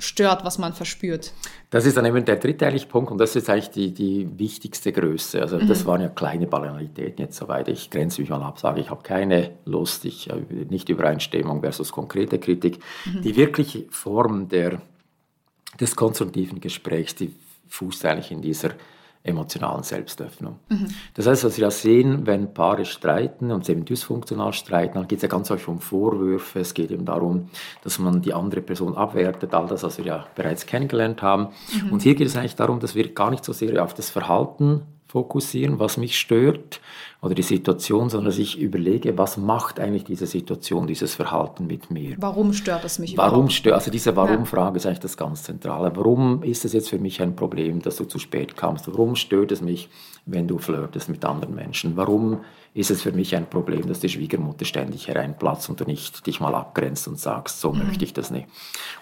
stört, 0.00 0.44
was 0.44 0.58
man 0.58 0.72
verspürt. 0.72 1.32
Das 1.70 1.86
ist 1.86 1.96
dann 1.96 2.04
eben 2.04 2.24
der 2.24 2.36
dritte 2.36 2.66
eigentlich 2.66 2.88
Punkt 2.88 3.12
und 3.12 3.18
das 3.18 3.36
ist 3.36 3.48
eigentlich 3.48 3.70
die, 3.70 3.92
die 3.92 4.38
wichtigste 4.38 4.92
Größe. 4.92 5.40
Also 5.40 5.58
mhm. 5.58 5.68
das 5.68 5.86
waren 5.86 6.00
ja 6.00 6.08
kleine 6.08 6.46
Banalitäten 6.46 7.24
jetzt 7.24 7.36
soweit. 7.36 7.68
Ich 7.68 7.90
grenze 7.90 8.20
mich 8.20 8.30
mal 8.30 8.42
ab, 8.42 8.58
sage 8.58 8.80
ich 8.80 8.90
habe 8.90 9.02
keine 9.02 9.52
Lust, 9.64 10.04
ich 10.04 10.30
habe 10.30 10.42
nicht 10.68 10.88
Übereinstimmung 10.88 11.60
versus 11.60 11.92
konkrete 11.92 12.38
Kritik. 12.38 12.80
Mhm. 13.04 13.22
Die 13.22 13.36
wirkliche 13.36 13.84
Form 13.90 14.48
der, 14.48 14.82
des 15.78 15.94
konstruktiven 15.94 16.60
Gesprächs, 16.60 17.14
die 17.14 17.34
fußt 17.68 18.04
eigentlich 18.06 18.32
in 18.32 18.42
dieser 18.42 18.70
emotionalen 19.22 19.82
Selbstöffnung. 19.82 20.58
Mhm. 20.68 20.88
Das 21.14 21.26
heißt, 21.26 21.44
was 21.44 21.56
wir 21.58 21.64
ja 21.64 21.70
sehen, 21.70 22.26
wenn 22.26 22.54
Paare 22.54 22.86
streiten 22.86 23.50
und 23.50 23.66
sie 23.66 23.72
eben 23.72 23.84
dysfunktional 23.84 24.54
streiten, 24.54 24.94
dann 24.94 25.08
geht 25.08 25.18
es 25.18 25.22
ja 25.22 25.28
ganz 25.28 25.50
häufig 25.50 25.68
um 25.68 25.80
Vorwürfe, 25.80 26.60
es 26.60 26.72
geht 26.72 26.90
eben 26.90 27.04
darum, 27.04 27.50
dass 27.82 27.98
man 27.98 28.22
die 28.22 28.32
andere 28.32 28.62
Person 28.62 28.96
abwertet, 28.96 29.52
all 29.52 29.66
das, 29.66 29.82
was 29.82 29.98
wir 29.98 30.06
ja 30.06 30.26
bereits 30.34 30.64
kennengelernt 30.64 31.20
haben. 31.20 31.48
Mhm. 31.84 31.92
Und 31.92 32.02
hier 32.02 32.14
geht 32.14 32.28
es 32.28 32.36
eigentlich 32.36 32.56
darum, 32.56 32.80
dass 32.80 32.94
wir 32.94 33.12
gar 33.12 33.30
nicht 33.30 33.44
so 33.44 33.52
sehr 33.52 33.84
auf 33.84 33.92
das 33.92 34.08
Verhalten 34.08 34.82
fokussieren, 35.06 35.78
was 35.78 35.96
mich 35.96 36.18
stört 36.18 36.80
oder 37.22 37.34
die 37.34 37.42
Situation, 37.42 38.08
sondern 38.08 38.30
dass 38.30 38.38
ich 38.38 38.58
überlege, 38.58 39.18
was 39.18 39.36
macht 39.36 39.78
eigentlich 39.78 40.04
diese 40.04 40.26
Situation, 40.26 40.86
dieses 40.86 41.14
Verhalten 41.14 41.66
mit 41.66 41.90
mir. 41.90 42.16
Warum 42.18 42.52
stört 42.54 42.84
es 42.84 42.98
mich 42.98 43.16
Warum 43.16 43.32
überhaupt? 43.32 43.52
stört, 43.52 43.74
also 43.74 43.90
diese 43.90 44.16
Warum-Frage 44.16 44.78
ist 44.78 44.86
eigentlich 44.86 45.00
das 45.00 45.16
ganz 45.18 45.42
Zentrale. 45.42 45.92
Warum 45.94 46.42
ist 46.42 46.64
es 46.64 46.72
jetzt 46.72 46.88
für 46.88 46.98
mich 46.98 47.20
ein 47.20 47.36
Problem, 47.36 47.82
dass 47.82 47.96
du 47.96 48.04
zu 48.04 48.18
spät 48.18 48.56
kamst? 48.56 48.88
Warum 48.88 49.16
stört 49.16 49.52
es 49.52 49.60
mich, 49.60 49.90
wenn 50.24 50.48
du 50.48 50.58
flirtest 50.58 51.10
mit 51.10 51.24
anderen 51.24 51.54
Menschen? 51.54 51.96
Warum 51.96 52.40
ist 52.72 52.90
es 52.90 53.02
für 53.02 53.12
mich 53.12 53.34
ein 53.34 53.46
Problem, 53.46 53.88
dass 53.88 53.98
die 53.98 54.08
Schwiegermutter 54.08 54.64
ständig 54.64 55.08
hereinplatzt 55.08 55.68
und 55.68 55.80
du 55.80 55.84
nicht 55.84 56.26
dich 56.26 56.40
mal 56.40 56.54
abgrenzt 56.54 57.08
und 57.08 57.18
sagst, 57.18 57.60
so 57.60 57.72
mhm. 57.72 57.86
möchte 57.86 58.04
ich 58.04 58.12
das 58.12 58.30
nicht. 58.30 58.46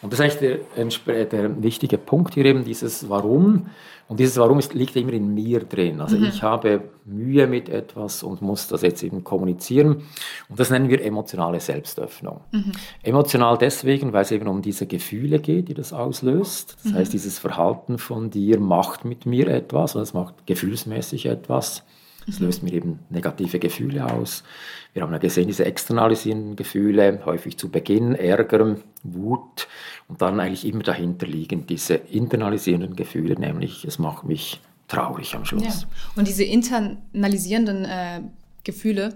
Und 0.00 0.12
das 0.12 0.20
ist 0.20 0.42
eigentlich 0.42 1.00
der, 1.04 1.24
der 1.26 1.62
wichtige 1.62 1.98
Punkt 1.98 2.34
hier 2.34 2.46
eben, 2.46 2.64
dieses 2.64 3.10
Warum. 3.10 3.66
Und 4.08 4.20
dieses 4.20 4.38
Warum 4.38 4.58
ist, 4.58 4.72
liegt 4.72 4.96
immer 4.96 5.12
in 5.12 5.34
mir 5.34 5.60
drin. 5.60 6.00
Also 6.00 6.16
mhm. 6.16 6.24
ich 6.24 6.42
habe 6.42 6.80
Mühe 7.04 7.46
mit 7.46 7.68
etwas 7.68 8.07
und 8.22 8.42
muss 8.42 8.68
das 8.68 8.82
jetzt 8.82 9.02
eben 9.02 9.24
kommunizieren. 9.24 10.02
Und 10.48 10.58
das 10.58 10.70
nennen 10.70 10.88
wir 10.88 11.04
emotionale 11.04 11.60
Selbstöffnung. 11.60 12.40
Mhm. 12.52 12.72
Emotional 13.02 13.58
deswegen, 13.58 14.12
weil 14.12 14.22
es 14.22 14.30
eben 14.30 14.48
um 14.48 14.62
diese 14.62 14.86
Gefühle 14.86 15.38
geht, 15.38 15.68
die 15.68 15.74
das 15.74 15.92
auslöst. 15.92 16.76
Das 16.82 16.92
mhm. 16.92 16.96
heißt, 16.96 17.12
dieses 17.12 17.38
Verhalten 17.38 17.98
von 17.98 18.30
dir 18.30 18.60
macht 18.60 19.04
mit 19.04 19.26
mir 19.26 19.48
etwas, 19.48 19.94
oder 19.94 20.02
es 20.02 20.14
macht 20.14 20.46
gefühlsmäßig 20.46 21.26
etwas. 21.26 21.84
Es 22.28 22.40
löst 22.40 22.62
mir 22.62 22.74
eben 22.74 22.98
negative 23.08 23.58
Gefühle 23.58 24.04
aus. 24.04 24.44
Wir 24.92 25.02
haben 25.02 25.12
ja 25.12 25.18
gesehen, 25.18 25.46
diese 25.46 25.64
externalisierenden 25.64 26.56
Gefühle, 26.56 27.22
häufig 27.24 27.56
zu 27.56 27.70
Beginn 27.70 28.14
Ärger, 28.14 28.76
Wut 29.02 29.66
und 30.08 30.20
dann 30.20 30.38
eigentlich 30.38 30.66
immer 30.66 30.82
dahinter 30.82 31.26
liegen 31.26 31.66
diese 31.66 31.94
internalisierenden 31.94 32.96
Gefühle, 32.96 33.38
nämlich 33.38 33.84
es 33.84 33.98
macht 33.98 34.24
mich 34.24 34.60
traurig 34.88 35.34
am 35.34 35.44
Schluss. 35.44 35.82
Ja. 35.82 35.88
Und 36.16 36.26
diese 36.26 36.44
internalisierenden 36.44 37.84
äh, 37.84 38.20
Gefühle, 38.64 39.14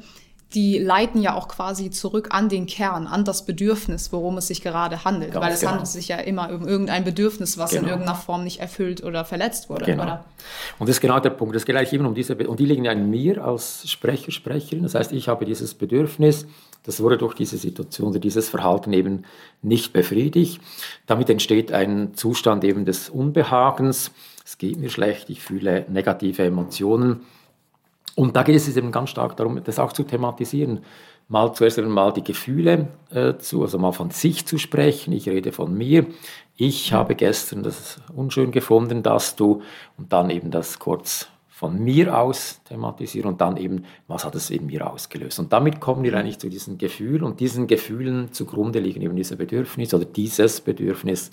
die 0.55 0.79
leiten 0.79 1.23
ja 1.23 1.35
auch 1.35 1.49
quasi 1.49 1.91
zurück 1.91 2.29
an 2.33 2.49
den 2.49 2.67
Kern, 2.67 3.07
an 3.07 3.25
das 3.25 3.47
Bedürfnis, 3.47 4.13
worum 4.13 4.37
es 4.37 4.49
sich 4.49 4.61
gerade 4.61 5.05
handelt. 5.05 5.33
Ganz 5.33 5.45
Weil 5.45 5.53
es 5.53 5.61
genau. 5.61 5.73
handelt 5.73 5.89
sich 5.89 6.09
ja 6.09 6.19
immer 6.19 6.51
um 6.51 6.69
irgendein 6.69 7.05
Bedürfnis, 7.05 7.57
was 7.57 7.71
genau. 7.71 7.85
in 7.85 7.89
irgendeiner 7.89 8.19
Form 8.19 8.45
nicht 8.45 8.61
erfüllt 8.61 9.03
oder 9.03 9.25
verletzt 9.25 9.71
wurde. 9.71 9.87
Genau. 9.87 10.03
Oder? 10.03 10.25
Und 10.79 10.89
das 10.89 10.97
ist 10.97 11.01
genau 11.01 11.21
der 11.21 11.31
Punkt. 11.31 11.55
Geht 11.65 11.75
eigentlich 11.75 11.93
immer 11.95 12.09
um 12.09 12.15
diese, 12.15 12.37
Be 12.37 12.49
und 12.49 12.61
die 12.61 12.67
liegen 12.67 12.85
ja 12.85 12.93
in 12.93 13.09
mir 13.09 13.43
als 13.43 13.89
Sprecher, 13.91 14.31
Sprecherin. 14.31 14.83
Das 14.83 14.95
heißt, 14.95 15.13
ich 15.13 15.29
habe 15.29 15.47
dieses 15.47 15.75
Bedürfnis, 15.75 16.47
das 16.85 17.01
wurde 17.01 17.17
durch 17.17 17.35
diese 17.35 17.57
Situation 17.57 18.09
oder 18.11 18.19
dieses 18.19 18.49
Verhalten 18.49 18.93
eben 18.93 19.25
nicht 19.63 19.93
befriedigt. 19.93 20.61
Damit 21.07 21.31
entsteht 21.31 21.73
ein 21.73 22.15
Zustand 22.15 22.65
eben 22.65 22.85
des 22.85 23.09
Unbehagens. 23.09 24.11
Es 24.53 24.59
geht 24.59 24.79
mir 24.79 24.91
schlecht, 24.91 25.31
ich 25.31 25.41
fühle 25.41 25.87
negative 25.89 26.45
Emotionen. 26.45 27.23
Und 28.15 28.37
da 28.37 28.43
geht 28.43 28.55
es 28.55 28.77
eben 28.77 28.93
ganz 28.93 29.09
stark 29.09 29.35
darum, 29.35 29.59
das 29.65 29.79
auch 29.79 29.95
zu 29.95 30.03
thematisieren. 30.03 30.81
mal 31.29 31.55
zuerst 31.55 31.79
einmal 31.79 32.13
die 32.13 32.23
Gefühle 32.23 32.89
äh, 33.09 33.39
zu, 33.39 33.63
also 33.63 33.79
mal 33.79 33.93
von 33.93 34.11
sich 34.11 34.45
zu 34.45 34.59
sprechen. 34.59 35.15
Ich 35.15 35.27
rede 35.27 35.53
von 35.53 35.75
mir. 35.75 36.05
Ich 36.55 36.93
habe 36.93 37.15
gestern 37.15 37.63
das 37.63 37.97
unschön 38.15 38.51
gefunden, 38.51 39.03
dass 39.03 39.37
du, 39.37 39.63
und 39.97 40.13
dann 40.13 40.29
eben 40.29 40.51
das 40.51 40.79
kurz 40.79 41.29
von 41.63 41.79
mir 41.79 42.19
aus 42.19 42.61
thematisieren 42.65 43.31
und 43.31 43.41
dann 43.41 43.57
eben, 43.57 43.85
was 44.09 44.25
hat 44.25 44.35
es 44.35 44.51
in 44.51 44.67
mir 44.67 44.91
ausgelöst. 44.93 45.39
Und 45.39 45.53
damit 45.53 45.79
kommen 45.79 46.03
wir 46.03 46.13
eigentlich 46.15 46.41
zu 46.41 46.49
diesen 46.49 46.77
Gefühlen 46.77 47.23
und 47.23 47.39
diesen 47.39 47.69
Gefühlen 47.69 48.33
zugrunde 48.33 48.81
liegen 48.81 49.01
eben 49.01 49.15
diese 49.15 49.37
Bedürfnis 49.37 49.95
oder 49.95 50.05
dieses 50.05 50.61
Bedürfnis, 50.61 51.31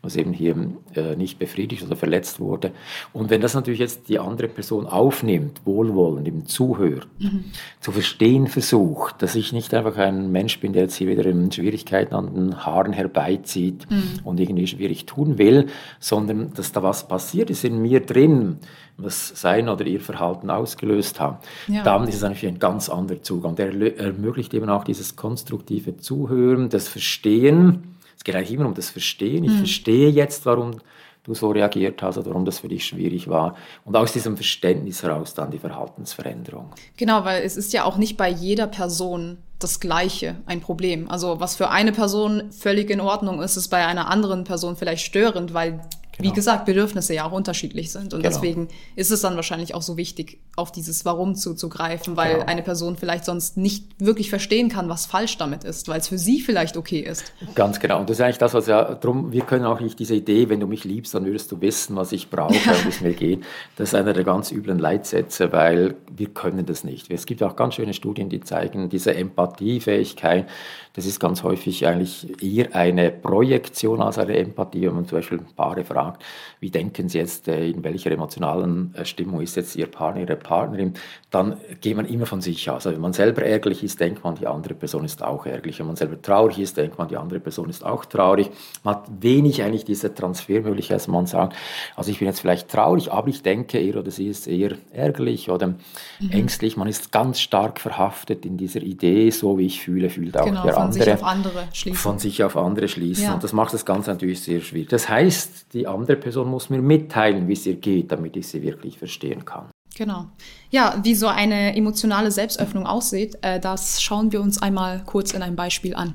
was 0.00 0.14
eben 0.14 0.32
hier 0.32 0.54
äh, 0.94 1.16
nicht 1.16 1.40
befriedigt 1.40 1.84
oder 1.84 1.96
verletzt 1.96 2.38
wurde. 2.38 2.70
Und 3.12 3.28
wenn 3.30 3.40
das 3.40 3.54
natürlich 3.54 3.80
jetzt 3.80 4.08
die 4.08 4.20
andere 4.20 4.46
Person 4.46 4.86
aufnimmt, 4.86 5.62
wohlwollend, 5.64 6.28
eben 6.28 6.46
zuhört, 6.46 7.08
mhm. 7.18 7.46
zu 7.80 7.90
verstehen 7.90 8.46
versucht, 8.46 9.20
dass 9.20 9.34
ich 9.34 9.52
nicht 9.52 9.74
einfach 9.74 9.96
ein 9.96 10.30
Mensch 10.30 10.60
bin, 10.60 10.74
der 10.74 10.82
jetzt 10.82 10.94
hier 10.94 11.08
wieder 11.08 11.24
Schwierigkeiten 11.50 12.14
an 12.14 12.32
den 12.32 12.64
Haaren 12.64 12.92
herbeizieht 12.92 13.90
mhm. 13.90 14.20
und 14.22 14.38
irgendwie 14.38 14.68
schwierig 14.68 15.06
tun 15.06 15.38
will, 15.38 15.66
sondern 15.98 16.54
dass 16.54 16.70
da 16.70 16.84
was 16.84 17.08
passiert 17.08 17.50
ist 17.50 17.64
in 17.64 17.82
mir 17.82 17.98
drin, 17.98 18.58
was 19.04 19.28
sein 19.28 19.68
oder 19.68 19.86
ihr 19.86 20.00
Verhalten 20.00 20.50
ausgelöst 20.50 21.20
haben, 21.20 21.38
ja. 21.68 21.82
dann 21.82 22.06
ist 22.08 22.16
es 22.16 22.22
natürlich 22.22 22.46
ein 22.46 22.58
ganz 22.58 22.88
anderer 22.88 23.22
Zugang. 23.22 23.56
Der 23.56 23.98
ermöglicht 23.98 24.54
eben 24.54 24.68
auch 24.68 24.84
dieses 24.84 25.16
konstruktive 25.16 25.96
Zuhören, 25.96 26.68
das 26.68 26.88
Verstehen. 26.88 27.96
Es 28.16 28.24
geht 28.24 28.34
eigentlich 28.34 28.52
immer 28.52 28.66
um 28.66 28.74
das 28.74 28.90
Verstehen. 28.90 29.44
Ich 29.44 29.50
mhm. 29.52 29.58
verstehe 29.58 30.10
jetzt, 30.10 30.46
warum 30.46 30.76
du 31.24 31.34
so 31.34 31.50
reagiert 31.50 32.02
hast 32.02 32.18
oder 32.18 32.30
warum 32.30 32.44
das 32.44 32.58
für 32.60 32.68
dich 32.68 32.84
schwierig 32.84 33.28
war. 33.28 33.56
Und 33.84 33.96
aus 33.96 34.12
diesem 34.12 34.36
Verständnis 34.36 35.02
heraus 35.02 35.34
dann 35.34 35.50
die 35.50 35.58
Verhaltensveränderung. 35.58 36.70
Genau, 36.96 37.24
weil 37.24 37.42
es 37.42 37.56
ist 37.56 37.72
ja 37.72 37.84
auch 37.84 37.96
nicht 37.96 38.16
bei 38.16 38.28
jeder 38.28 38.66
Person 38.66 39.38
das 39.58 39.78
Gleiche 39.78 40.36
ein 40.46 40.60
Problem. 40.60 41.08
Also 41.08 41.38
was 41.38 41.54
für 41.54 41.70
eine 41.70 41.92
Person 41.92 42.50
völlig 42.50 42.90
in 42.90 43.00
Ordnung 43.00 43.40
ist, 43.40 43.56
ist 43.56 43.68
bei 43.68 43.86
einer 43.86 44.08
anderen 44.10 44.44
Person 44.44 44.76
vielleicht 44.76 45.04
störend, 45.04 45.54
weil 45.54 45.80
Genau. 46.22 46.32
Wie 46.32 46.36
gesagt, 46.36 46.64
Bedürfnisse 46.64 47.14
ja 47.14 47.26
auch 47.26 47.32
unterschiedlich 47.32 47.92
sind. 47.92 48.14
Und 48.14 48.22
genau. 48.22 48.34
deswegen 48.34 48.68
ist 48.96 49.10
es 49.10 49.20
dann 49.20 49.36
wahrscheinlich 49.36 49.74
auch 49.74 49.82
so 49.82 49.96
wichtig, 49.96 50.38
auf 50.56 50.70
dieses 50.70 51.04
Warum 51.04 51.34
zuzugreifen, 51.34 52.16
weil 52.16 52.34
genau. 52.34 52.46
eine 52.46 52.62
Person 52.62 52.96
vielleicht 52.96 53.24
sonst 53.24 53.56
nicht 53.56 53.86
wirklich 53.98 54.30
verstehen 54.30 54.68
kann, 54.68 54.88
was 54.88 55.06
falsch 55.06 55.38
damit 55.38 55.64
ist, 55.64 55.88
weil 55.88 56.00
es 56.00 56.08
für 56.08 56.18
sie 56.18 56.40
vielleicht 56.40 56.76
okay 56.76 57.00
ist. 57.00 57.32
Ganz 57.54 57.80
genau. 57.80 58.00
Und 58.00 58.10
das 58.10 58.18
ist 58.18 58.24
eigentlich 58.24 58.38
das, 58.38 58.54
was 58.54 58.66
ja, 58.66 58.94
drum, 58.94 59.32
wir 59.32 59.42
können 59.42 59.64
auch 59.64 59.80
nicht 59.80 59.98
diese 59.98 60.14
Idee, 60.14 60.48
wenn 60.48 60.60
du 60.60 60.66
mich 60.66 60.84
liebst, 60.84 61.14
dann 61.14 61.24
würdest 61.24 61.50
du 61.52 61.60
wissen, 61.60 61.96
was 61.96 62.12
ich 62.12 62.28
brauche 62.30 62.52
und 62.70 62.84
wie 62.84 62.88
es 62.88 63.00
mir 63.00 63.14
geht. 63.14 63.44
Das 63.76 63.90
ist 63.90 63.94
einer 63.94 64.12
der 64.12 64.24
ganz 64.24 64.52
üblen 64.52 64.78
Leitsätze, 64.78 65.52
weil 65.52 65.94
wir 66.14 66.28
können 66.28 66.66
das 66.66 66.84
nicht. 66.84 67.10
Es 67.10 67.26
gibt 67.26 67.42
auch 67.42 67.56
ganz 67.56 67.74
schöne 67.74 67.94
Studien, 67.94 68.28
die 68.28 68.40
zeigen, 68.40 68.88
diese 68.88 69.14
Empathiefähigkeit, 69.14 70.46
das 70.94 71.06
ist 71.06 71.18
ganz 71.18 71.42
häufig 71.42 71.86
eigentlich 71.86 72.42
eher 72.42 72.74
eine 72.74 73.10
Projektion 73.10 74.02
als 74.02 74.18
eine 74.18 74.36
Empathie, 74.36 74.82
wenn 74.82 74.94
man 74.94 75.06
zum 75.06 75.18
Beispiel 75.18 75.40
Paare 75.56 75.84
fragt, 75.84 76.11
wie 76.60 76.70
denken 76.70 77.08
sie 77.08 77.18
jetzt, 77.18 77.48
äh, 77.48 77.68
in 77.68 77.82
welcher 77.84 78.10
emotionalen 78.10 78.94
äh, 78.94 79.04
Stimmung 79.04 79.40
ist 79.40 79.56
jetzt 79.56 79.76
ihr 79.76 79.86
Partner, 79.86 80.22
ihre 80.22 80.36
Partnerin, 80.36 80.94
dann 81.30 81.56
geht 81.80 81.96
man 81.96 82.06
immer 82.06 82.26
von 82.26 82.40
sich 82.40 82.68
aus. 82.70 82.86
Also 82.86 82.92
wenn 82.92 83.00
man 83.00 83.12
selber 83.12 83.42
ärgerlich 83.42 83.82
ist, 83.82 84.00
denkt 84.00 84.22
man, 84.24 84.34
die 84.34 84.46
andere 84.46 84.74
Person 84.74 85.04
ist 85.04 85.22
auch 85.22 85.46
ärgerlich. 85.46 85.78
Wenn 85.78 85.86
man 85.86 85.96
selber 85.96 86.20
traurig 86.20 86.58
ist, 86.58 86.76
denkt 86.76 86.98
man, 86.98 87.08
die 87.08 87.16
andere 87.16 87.40
Person 87.40 87.68
ist 87.70 87.84
auch 87.84 88.04
traurig. 88.04 88.50
Man 88.84 88.96
hat 88.96 89.04
wenig 89.20 89.62
eigentlich 89.62 89.84
diese 89.84 90.14
Transfermöglichkeit, 90.14 90.96
dass 90.96 91.08
man 91.08 91.26
sagt, 91.26 91.56
also 91.96 92.10
ich 92.10 92.18
bin 92.18 92.28
jetzt 92.28 92.40
vielleicht 92.40 92.68
traurig, 92.68 93.12
aber 93.12 93.28
ich 93.28 93.42
denke, 93.42 93.78
er 93.78 93.96
oder 93.96 94.10
sie 94.10 94.28
ist 94.28 94.46
eher 94.46 94.72
ärgerlich 94.92 95.50
oder 95.50 95.68
mhm. 95.68 96.30
ängstlich. 96.30 96.76
Man 96.76 96.88
ist 96.88 97.12
ganz 97.12 97.40
stark 97.40 97.80
verhaftet 97.80 98.44
in 98.44 98.56
dieser 98.56 98.82
Idee, 98.82 99.30
so 99.30 99.58
wie 99.58 99.66
ich 99.66 99.80
fühle, 99.80 100.10
fühlt 100.10 100.36
auch 100.36 100.44
genau, 100.44 100.62
der 100.62 100.74
von 100.74 100.82
andere. 100.84 101.04
Sich 101.04 101.12
auf 101.12 101.24
andere 101.24 101.68
schließen. 101.72 101.98
Von 101.98 102.18
sich 102.18 102.44
auf 102.44 102.56
andere 102.56 102.88
schließen. 102.88 103.24
Ja. 103.24 103.34
Und 103.34 103.44
das 103.44 103.52
macht 103.52 103.72
das 103.74 103.84
Ganze 103.84 104.10
natürlich 104.10 104.42
sehr 104.42 104.60
schwierig. 104.60 104.88
Das 104.88 105.08
heißt, 105.08 105.72
die 105.72 105.86
andere 105.92 106.16
Person 106.16 106.48
muss 106.48 106.70
mir 106.70 106.82
mitteilen, 106.82 107.48
wie 107.48 107.52
es 107.52 107.66
ihr 107.66 107.76
geht, 107.76 108.12
damit 108.12 108.36
ich 108.36 108.48
sie 108.48 108.62
wirklich 108.62 108.98
verstehen 108.98 109.44
kann. 109.44 109.70
Genau. 109.94 110.26
Ja, 110.70 111.00
wie 111.02 111.14
so 111.14 111.26
eine 111.26 111.76
emotionale 111.76 112.30
Selbstöffnung 112.30 112.86
aussieht, 112.86 113.36
äh, 113.42 113.60
das 113.60 114.02
schauen 114.02 114.32
wir 114.32 114.40
uns 114.40 114.60
einmal 114.60 115.02
kurz 115.04 115.32
in 115.32 115.42
einem 115.42 115.56
Beispiel 115.56 115.94
an. 115.94 116.14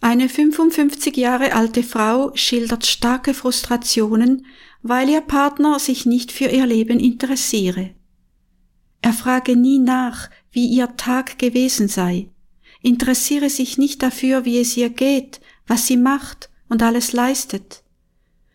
Eine 0.00 0.28
55 0.28 1.16
Jahre 1.16 1.54
alte 1.54 1.82
Frau 1.82 2.32
schildert 2.34 2.84
starke 2.84 3.32
Frustrationen, 3.32 4.44
weil 4.82 5.08
ihr 5.08 5.22
Partner 5.22 5.78
sich 5.78 6.04
nicht 6.04 6.30
für 6.30 6.44
ihr 6.46 6.66
Leben 6.66 7.00
interessiere. 7.00 7.90
Er 9.00 9.14
frage 9.14 9.56
nie 9.56 9.78
nach, 9.78 10.28
wie 10.52 10.66
ihr 10.66 10.96
Tag 10.96 11.38
gewesen 11.38 11.88
sei, 11.88 12.28
interessiere 12.82 13.48
sich 13.48 13.78
nicht 13.78 14.02
dafür, 14.02 14.44
wie 14.44 14.58
es 14.58 14.76
ihr 14.76 14.90
geht, 14.90 15.40
was 15.66 15.86
sie 15.86 15.96
macht 15.96 16.50
und 16.68 16.82
alles 16.82 17.12
leistet. 17.12 17.83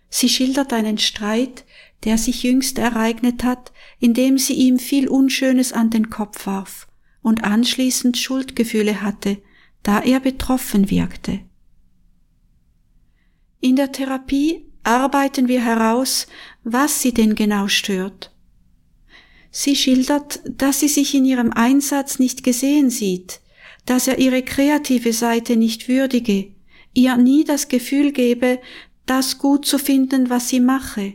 Sie 0.10 0.30
schildert 0.30 0.74
einen 0.74 0.98
Streit, 0.98 1.66
der 2.04 2.18
sich 2.18 2.44
jüngst 2.44 2.78
ereignet 2.78 3.44
hat, 3.44 3.72
indem 4.00 4.38
sie 4.38 4.54
ihm 4.54 4.80
viel 4.80 5.08
Unschönes 5.08 5.74
an 5.74 5.90
den 5.90 6.10
Kopf 6.10 6.46
warf 6.46 6.88
und 7.22 7.44
anschließend 7.44 8.18
Schuldgefühle 8.18 9.02
hatte, 9.02 9.38
da 9.84 10.00
er 10.00 10.20
betroffen 10.20 10.90
wirkte. 10.90 11.42
In 13.62 13.76
der 13.76 13.92
Therapie 13.92 14.66
arbeiten 14.84 15.48
wir 15.48 15.64
heraus, 15.64 16.28
was 16.64 17.02
sie 17.02 17.14
denn 17.14 17.36
genau 17.36 17.68
stört. 17.68 18.34
Sie 19.52 19.76
schildert, 19.76 20.42
dass 20.46 20.80
sie 20.80 20.88
sich 20.88 21.14
in 21.14 21.26
ihrem 21.26 21.52
Einsatz 21.52 22.20
nicht 22.20 22.44
gesehen 22.44 22.90
sieht, 22.90 23.42
dass 23.86 24.08
er 24.08 24.20
ihre 24.20 24.44
kreative 24.44 25.12
Seite 25.12 25.56
nicht 25.56 25.88
würdige, 25.88 26.54
ihr 26.94 27.18
nie 27.18 27.44
das 27.44 27.68
Gefühl 27.68 28.12
gebe, 28.12 28.60
das 29.10 29.40
gut 29.40 29.66
zu 29.66 29.80
finden, 29.80 30.30
was 30.30 30.50
sie 30.50 30.60
mache, 30.60 31.14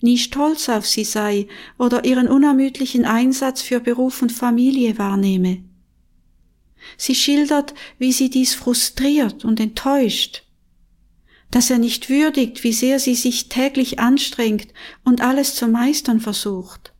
nie 0.00 0.18
stolz 0.18 0.68
auf 0.68 0.86
sie 0.86 1.04
sei 1.04 1.46
oder 1.78 2.04
ihren 2.04 2.28
unermüdlichen 2.28 3.04
Einsatz 3.04 3.62
für 3.62 3.80
Beruf 3.80 4.20
und 4.20 4.32
Familie 4.32 4.98
wahrnehme. 4.98 5.62
Sie 6.96 7.14
schildert, 7.14 7.74
wie 7.98 8.12
sie 8.12 8.30
dies 8.30 8.54
frustriert 8.54 9.44
und 9.44 9.60
enttäuscht, 9.60 10.42
dass 11.50 11.70
er 11.70 11.78
nicht 11.78 12.10
würdigt, 12.10 12.64
wie 12.64 12.72
sehr 12.72 12.98
sie 12.98 13.14
sich 13.14 13.48
täglich 13.48 14.00
anstrengt 14.00 14.68
und 15.04 15.20
alles 15.20 15.54
zu 15.54 15.68
meistern 15.68 16.20
versucht. 16.20 16.92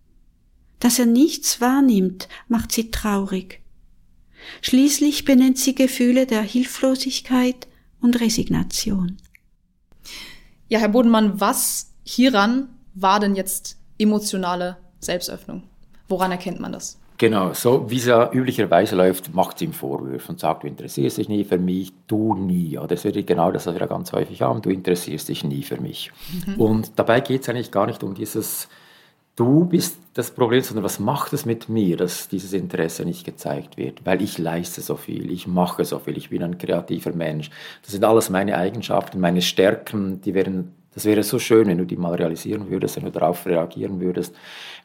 Dass 0.78 0.98
er 0.98 1.06
nichts 1.06 1.60
wahrnimmt, 1.60 2.28
macht 2.48 2.70
sie 2.70 2.90
traurig. 2.90 3.60
Schließlich 4.62 5.24
benennt 5.24 5.58
sie 5.58 5.74
Gefühle 5.74 6.26
der 6.26 6.42
Hilflosigkeit 6.42 7.66
und 8.00 8.20
Resignation. 8.20 9.16
Ja, 10.68 10.80
Herr 10.80 10.88
Bodenmann, 10.88 11.40
was 11.40 11.92
hieran 12.02 12.68
war 12.94 13.20
denn 13.20 13.36
jetzt 13.36 13.76
emotionale 13.98 14.76
Selbstöffnung? 14.98 15.62
Woran 16.08 16.32
erkennt 16.32 16.60
man 16.60 16.72
das? 16.72 16.98
Genau, 17.18 17.54
so 17.54 17.88
wie 17.90 17.96
es 17.96 18.06
ja 18.06 18.30
üblicherweise 18.30 18.94
läuft, 18.94 19.32
macht 19.32 19.58
sie 19.58 19.66
ihm 19.66 19.72
Vorwürfe 19.72 20.32
und 20.32 20.40
sagt, 20.40 20.64
du 20.64 20.66
interessierst 20.66 21.16
dich 21.16 21.28
nie 21.28 21.44
für 21.44 21.56
mich, 21.56 21.92
du 22.08 22.34
nie. 22.34 22.70
Ja, 22.70 22.86
das 22.86 23.04
wird 23.04 23.26
genau 23.26 23.52
das, 23.52 23.66
was 23.66 23.74
wir 23.74 23.80
ja 23.80 23.86
ganz 23.86 24.12
häufig 24.12 24.42
haben, 24.42 24.60
du 24.60 24.68
interessierst 24.68 25.28
dich 25.28 25.42
nie 25.42 25.62
für 25.62 25.80
mich. 25.80 26.10
Mhm. 26.46 26.60
Und 26.60 26.92
dabei 26.96 27.20
geht 27.20 27.42
es 27.42 27.48
eigentlich 27.48 27.70
gar 27.70 27.86
nicht 27.86 28.02
um 28.02 28.14
dieses 28.14 28.68
du 29.36 29.66
bist 29.66 29.98
das 30.14 30.30
Problem, 30.30 30.62
sondern 30.62 30.84
was 30.84 30.98
macht 30.98 31.32
es 31.34 31.44
mit 31.44 31.68
mir, 31.68 31.96
dass 31.98 32.28
dieses 32.28 32.54
Interesse 32.54 33.04
nicht 33.04 33.24
gezeigt 33.24 33.76
wird? 33.76 34.04
Weil 34.04 34.22
ich 34.22 34.38
leiste 34.38 34.80
so 34.80 34.96
viel, 34.96 35.30
ich 35.30 35.46
mache 35.46 35.84
so 35.84 35.98
viel, 35.98 36.16
ich 36.16 36.30
bin 36.30 36.42
ein 36.42 36.58
kreativer 36.58 37.12
Mensch. 37.12 37.50
Das 37.82 37.92
sind 37.92 38.02
alles 38.02 38.30
meine 38.30 38.56
Eigenschaften, 38.56 39.20
meine 39.20 39.42
Stärken, 39.42 40.22
die 40.22 40.32
wären, 40.32 40.72
das 40.94 41.04
wäre 41.04 41.22
so 41.22 41.38
schön, 41.38 41.68
wenn 41.68 41.76
du 41.76 41.84
die 41.84 41.98
mal 41.98 42.14
realisieren 42.14 42.70
würdest, 42.70 42.96
wenn 42.96 43.04
du 43.04 43.10
darauf 43.10 43.44
reagieren 43.44 44.00
würdest, 44.00 44.34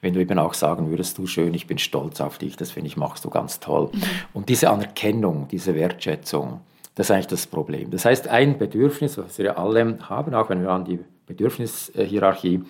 wenn 0.02 0.14
du 0.14 0.20
eben 0.20 0.38
auch 0.38 0.54
sagen 0.54 0.90
würdest, 0.90 1.18
du 1.18 1.28
schön, 1.28 1.54
ich 1.54 1.68
bin 1.68 1.78
stolz 1.78 2.20
auf 2.20 2.38
dich, 2.38 2.58
das 2.58 2.72
finde 2.72 2.88
ich, 2.88 2.98
machst 2.98 3.24
du 3.24 3.30
ganz 3.30 3.62
toll. 3.62 3.90
Mhm. 3.94 4.02
Und 4.34 4.50
diese 4.50 4.70
Anerkennung, 4.70 5.48
diese 5.50 5.76
Wertschätzung, 5.76 6.60
das 6.96 7.08
ist 7.08 7.12
eigentlich 7.12 7.28
das 7.28 7.48
Problem. 7.48 7.90
Das 7.90 8.04
heißt, 8.04 8.28
ein 8.28 8.58
Bedürfnis, 8.58 9.18
was 9.18 9.38
wir 9.38 9.58
alle 9.58 9.98
haben, 10.10 10.34
auch 10.34 10.50
wenn 10.50 10.62
wir 10.62 10.72
an 10.72 10.84
die 10.84 11.00
Bedürfnishierarchie 11.26 12.62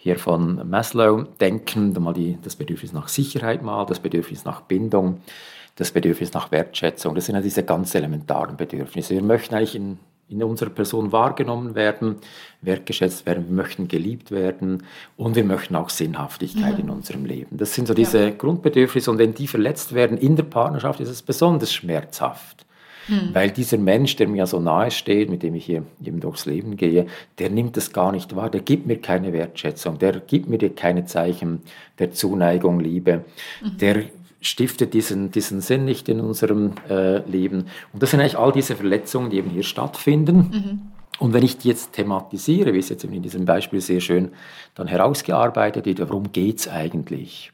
hier 0.00 0.16
von 0.16 0.70
Maslow 0.70 1.24
denken, 1.40 1.92
mal 2.00 2.14
die, 2.14 2.38
das 2.42 2.54
Bedürfnis 2.54 2.92
nach 2.92 3.08
Sicherheit 3.08 3.62
mal, 3.62 3.84
das 3.84 3.98
Bedürfnis 3.98 4.44
nach 4.44 4.60
Bindung, 4.62 5.20
das 5.74 5.90
Bedürfnis 5.90 6.32
nach 6.32 6.52
Wertschätzung. 6.52 7.16
Das 7.16 7.26
sind 7.26 7.34
ja 7.34 7.42
diese 7.42 7.64
ganz 7.64 7.94
elementaren 7.96 8.56
Bedürfnisse. 8.56 9.14
Wir 9.14 9.22
möchten 9.22 9.56
eigentlich 9.56 9.74
in, 9.74 9.98
in 10.28 10.40
unserer 10.44 10.70
Person 10.70 11.10
wahrgenommen 11.10 11.74
werden, 11.74 12.16
wertgeschätzt 12.62 13.26
werden, 13.26 13.48
wir 13.48 13.56
möchten 13.56 13.88
geliebt 13.88 14.30
werden 14.30 14.84
und 15.16 15.34
wir 15.34 15.44
möchten 15.44 15.74
auch 15.74 15.90
Sinnhaftigkeit 15.90 16.74
mhm. 16.74 16.84
in 16.84 16.90
unserem 16.90 17.24
Leben. 17.24 17.58
Das 17.58 17.74
sind 17.74 17.88
so 17.88 17.94
diese 17.94 18.22
ja. 18.22 18.30
Grundbedürfnisse 18.30 19.10
und 19.10 19.18
wenn 19.18 19.34
die 19.34 19.48
verletzt 19.48 19.94
werden 19.94 20.16
in 20.16 20.36
der 20.36 20.44
Partnerschaft, 20.44 21.00
ist 21.00 21.08
es 21.08 21.22
besonders 21.22 21.72
schmerzhaft. 21.72 22.67
Mhm. 23.08 23.30
Weil 23.32 23.50
dieser 23.50 23.78
Mensch, 23.78 24.16
der 24.16 24.28
mir 24.28 24.46
so 24.46 24.60
nahe 24.60 24.90
steht, 24.90 25.30
mit 25.30 25.42
dem 25.42 25.54
ich 25.54 25.64
hier 25.64 25.82
eben 26.04 26.20
durchs 26.20 26.46
Leben 26.46 26.76
gehe, 26.76 27.06
der 27.38 27.50
nimmt 27.50 27.76
das 27.76 27.92
gar 27.92 28.12
nicht 28.12 28.36
wahr, 28.36 28.50
der 28.50 28.60
gibt 28.60 28.86
mir 28.86 28.98
keine 28.98 29.32
Wertschätzung, 29.32 29.98
der 29.98 30.20
gibt 30.20 30.48
mir 30.48 30.58
keine 30.70 31.06
Zeichen 31.06 31.62
der 31.98 32.12
Zuneigung, 32.12 32.80
Liebe, 32.80 33.24
mhm. 33.62 33.78
der 33.78 34.04
stiftet 34.40 34.94
diesen, 34.94 35.30
diesen 35.30 35.60
Sinn 35.60 35.84
nicht 35.84 36.08
in 36.08 36.20
unserem 36.20 36.72
äh, 36.88 37.18
Leben. 37.28 37.66
Und 37.92 38.02
das 38.02 38.12
sind 38.12 38.20
eigentlich 38.20 38.38
all 38.38 38.52
diese 38.52 38.76
Verletzungen, 38.76 39.30
die 39.30 39.38
eben 39.38 39.50
hier 39.50 39.64
stattfinden. 39.64 40.36
Mhm. 40.36 40.80
Und 41.18 41.32
wenn 41.32 41.42
ich 41.42 41.58
die 41.58 41.68
jetzt 41.68 41.94
thematisiere, 41.94 42.72
wie 42.72 42.78
es 42.78 42.88
jetzt 42.88 43.02
in 43.04 43.22
diesem 43.22 43.44
Beispiel 43.44 43.80
sehr 43.80 44.00
schön 44.00 44.30
dann 44.74 44.86
herausgearbeitet 44.86 45.84
wird, 45.86 45.98
worum 46.00 46.30
geht 46.30 46.60
es 46.60 46.68
eigentlich? 46.68 47.52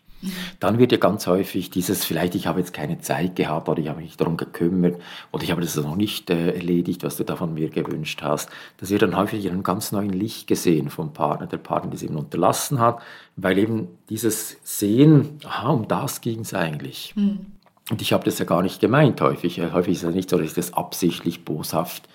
Dann 0.61 0.79
wird 0.79 0.93
ja 0.93 0.99
ganz 0.99 1.27
häufig 1.27 1.71
dieses, 1.71 2.05
vielleicht 2.05 2.35
ich 2.35 2.47
habe 2.47 2.61
jetzt 2.61 2.73
keine 2.73 3.01
Zeit 3.01 3.37
gehabt 3.37 3.69
oder 3.69 3.81
ich 3.81 3.89
habe 3.89 3.99
mich 3.99 4.11
nicht 4.11 4.21
darum 4.21 4.37
gekümmert 4.37 5.01
oder 5.33 5.43
ich 5.43 5.51
habe 5.51 5.61
das 5.61 5.77
noch 5.77 5.97
nicht 5.97 6.31
äh, 6.31 6.53
erledigt, 6.53 7.03
was 7.03 7.17
du 7.17 7.25
da 7.25 7.37
von 7.37 7.55
mir 7.55 7.71
gewünscht 7.71 8.23
hast. 8.23 8.51
Das 8.79 8.91
wird 8.91 9.03
dann 9.03 9.17
häufig 9.17 9.45
in 9.45 9.53
einem 9.53 9.63
ganz 9.63 9.93
neuen 9.93 10.11
Licht 10.13 10.47
gesehen 10.47 10.91
vom 10.91 11.13
Partner, 11.13 11.47
der 11.47 11.59
Partner, 11.59 11.91
der 11.91 11.97
es 11.97 12.03
eben 12.03 12.17
unterlassen 12.17 12.79
hat, 12.79 13.01
weil 13.37 13.59
eben 13.59 13.89
dieses 14.09 14.59
Sehen, 14.63 15.39
aha, 15.45 15.71
um 15.71 15.89
das 15.89 16.21
ging 16.21 16.41
es 16.41 16.55
eigentlich. 16.55 17.15
Mhm. 17.17 17.47
Und 17.91 18.01
ich 18.01 18.13
habe 18.13 18.25
das 18.25 18.39
ja 18.39 18.45
gar 18.45 18.63
nicht 18.63 18.81
gemeint 18.81 19.21
häufig. 19.21 19.61
Häufig 19.61 19.93
ist 19.93 19.99
es 19.99 20.05
ja 20.05 20.11
nicht 20.11 20.31
so, 20.31 20.39
dass 20.39 20.47
ich 20.47 20.55
das 20.55 20.73
absichtlich 20.73 21.45
boshaft 21.45 22.09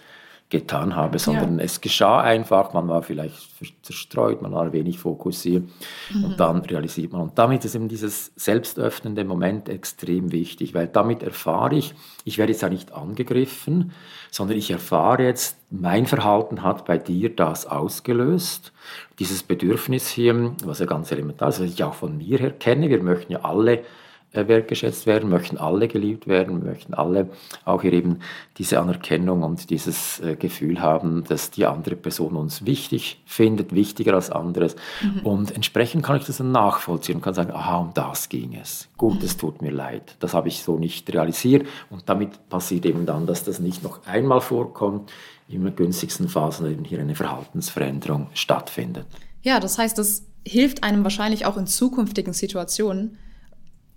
getan 0.49 0.95
habe, 0.95 1.19
sondern 1.19 1.59
ja. 1.59 1.65
es 1.65 1.79
geschah 1.79 2.21
einfach, 2.21 2.73
man 2.73 2.87
war 2.87 3.03
vielleicht 3.03 3.51
zerstreut, 3.83 4.41
man 4.41 4.51
war 4.51 4.73
wenig 4.73 4.97
fokussiert 4.97 5.63
mhm. 6.11 6.23
und 6.23 6.39
dann 6.39 6.61
realisiert 6.61 7.11
man. 7.11 7.21
Und 7.21 7.37
damit 7.37 7.65
ist 7.65 7.75
eben 7.75 7.87
dieses 7.87 8.31
selbstöffnende 8.35 9.25
Moment 9.25 9.69
extrem 9.69 10.31
wichtig, 10.31 10.73
weil 10.73 10.87
damit 10.87 11.21
erfahre 11.21 11.75
ich, 11.75 11.93
ich 12.25 12.39
werde 12.39 12.51
jetzt 12.51 12.63
ja 12.63 12.69
nicht 12.69 12.93
angegriffen, 12.93 13.91
sondern 14.31 14.57
ich 14.57 14.71
erfahre 14.71 15.23
jetzt, 15.23 15.57
mein 15.69 16.07
Verhalten 16.07 16.63
hat 16.63 16.85
bei 16.85 16.97
dir 16.97 17.35
das 17.35 17.67
ausgelöst. 17.67 18.73
Dieses 19.19 19.43
Bedürfnis 19.43 20.07
hier, 20.07 20.55
was 20.63 20.79
ja 20.79 20.87
ganz 20.87 21.11
elementar 21.11 21.49
ist, 21.49 21.59
was 21.59 21.69
ich 21.69 21.83
auch 21.83 21.93
von 21.93 22.17
mir 22.17 22.39
her 22.39 22.51
kenne, 22.51 22.89
wir 22.89 23.03
möchten 23.03 23.33
ja 23.33 23.41
alle 23.43 23.83
wertgeschätzt 24.31 25.07
werden, 25.07 25.29
möchten 25.29 25.57
alle 25.57 25.87
geliebt 25.87 26.27
werden, 26.27 26.63
möchten 26.63 26.93
alle 26.93 27.29
auch 27.65 27.81
hier 27.81 27.93
eben 27.93 28.19
diese 28.57 28.79
Anerkennung 28.79 29.43
und 29.43 29.69
dieses 29.69 30.19
äh, 30.19 30.35
Gefühl 30.35 30.81
haben, 30.81 31.23
dass 31.27 31.51
die 31.51 31.65
andere 31.65 31.95
Person 31.95 32.35
uns 32.35 32.65
wichtig 32.65 33.21
findet, 33.25 33.73
wichtiger 33.73 34.13
als 34.13 34.29
anderes. 34.29 34.75
Mhm. 35.01 35.25
Und 35.25 35.55
entsprechend 35.55 36.03
kann 36.03 36.17
ich 36.17 36.25
das 36.25 36.37
dann 36.37 36.51
nachvollziehen 36.51 37.15
und 37.15 37.21
kann 37.21 37.33
sagen, 37.33 37.51
aha, 37.51 37.77
um 37.77 37.91
das 37.93 38.29
ging 38.29 38.55
es. 38.55 38.87
Gut, 38.97 39.19
mhm. 39.19 39.25
es 39.25 39.37
tut 39.37 39.61
mir 39.61 39.71
leid. 39.71 40.15
Das 40.19 40.33
habe 40.33 40.47
ich 40.47 40.61
so 40.63 40.77
nicht 40.77 41.11
realisiert. 41.13 41.65
Und 41.89 42.07
damit 42.07 42.49
passiert 42.49 42.85
eben 42.85 43.05
dann, 43.05 43.25
dass 43.25 43.43
das 43.43 43.59
nicht 43.59 43.83
noch 43.83 44.05
einmal 44.05 44.41
vorkommt, 44.41 45.11
in 45.47 45.75
günstigsten 45.75 46.29
Phasen 46.29 46.71
eben 46.71 46.85
hier 46.85 46.99
eine 46.99 47.15
Verhaltensveränderung 47.15 48.27
stattfindet. 48.33 49.07
Ja, 49.41 49.59
das 49.59 49.79
heißt, 49.79 49.97
das 49.97 50.25
hilft 50.45 50.83
einem 50.83 51.03
wahrscheinlich 51.03 51.45
auch 51.45 51.57
in 51.57 51.65
zukünftigen 51.65 52.33
Situationen, 52.33 53.17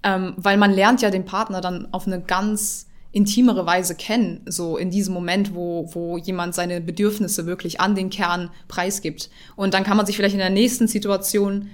ähm, 0.03 0.35
weil 0.37 0.57
man 0.57 0.73
lernt 0.73 1.03
ja 1.03 1.11
den 1.11 1.25
Partner 1.25 1.61
dann 1.61 1.89
auf 1.93 2.07
eine 2.07 2.21
ganz 2.21 2.87
intimere 3.13 3.67
Weise 3.67 3.95
kennen, 3.95 4.41
so 4.47 4.79
in 4.79 4.91
diesem 4.91 5.13
Moment, 5.13 5.55
wo, 5.55 5.89
wo 5.93 6.17
jemand 6.17 6.55
seine 6.55 6.81
Bedürfnisse 6.81 7.45
wirklich 7.47 7.81
an 7.81 7.95
den 7.95 8.09
Kern 8.09 8.51
preisgibt. 8.69 9.29
Und 9.55 9.75
dann 9.75 9.85
kann 9.85 9.99
man 9.99 10.07
sich 10.07 10.17
vielleicht 10.17 10.35
in 10.35 10.41
der 10.41 10.51
nächsten 10.51 10.89
Situation 10.89 11.69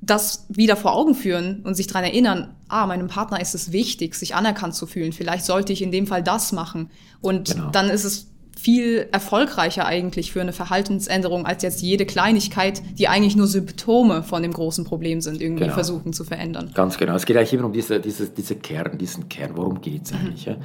das 0.00 0.46
wieder 0.48 0.76
vor 0.76 0.94
Augen 0.94 1.14
führen 1.14 1.62
und 1.64 1.74
sich 1.74 1.86
dran 1.86 2.04
erinnern, 2.04 2.54
ah, 2.68 2.86
meinem 2.86 3.08
Partner 3.08 3.40
ist 3.40 3.54
es 3.54 3.72
wichtig, 3.72 4.14
sich 4.14 4.34
anerkannt 4.34 4.74
zu 4.74 4.86
fühlen. 4.86 5.12
Vielleicht 5.12 5.44
sollte 5.44 5.72
ich 5.72 5.82
in 5.82 5.90
dem 5.90 6.06
Fall 6.06 6.22
das 6.22 6.52
machen. 6.52 6.90
Und 7.20 7.52
genau. 7.52 7.70
dann 7.70 7.90
ist 7.90 8.04
es 8.04 8.28
viel 8.66 9.06
erfolgreicher 9.12 9.86
eigentlich 9.86 10.32
für 10.32 10.40
eine 10.40 10.52
Verhaltensänderung 10.52 11.46
als 11.46 11.62
jetzt 11.62 11.82
jede 11.82 12.04
Kleinigkeit, 12.04 12.82
die 12.98 13.06
eigentlich 13.06 13.36
nur 13.36 13.46
Symptome 13.46 14.24
von 14.24 14.42
dem 14.42 14.52
großen 14.52 14.84
Problem 14.84 15.20
sind, 15.20 15.40
irgendwie 15.40 15.62
genau. 15.62 15.74
versuchen 15.74 16.12
zu 16.12 16.24
verändern. 16.24 16.72
Ganz 16.74 16.98
genau. 16.98 17.14
Es 17.14 17.26
geht 17.26 17.36
eigentlich 17.36 17.52
immer 17.52 17.66
um 17.66 17.72
diese, 17.72 18.00
diese, 18.00 18.28
diese 18.28 18.56
Kern, 18.56 18.98
diesen 18.98 19.28
Kern. 19.28 19.52
Worum 19.54 19.80
geht 19.80 20.06
es 20.06 20.12
eigentlich? 20.12 20.46
Mhm. 20.46 20.52
Ja? 20.54 20.58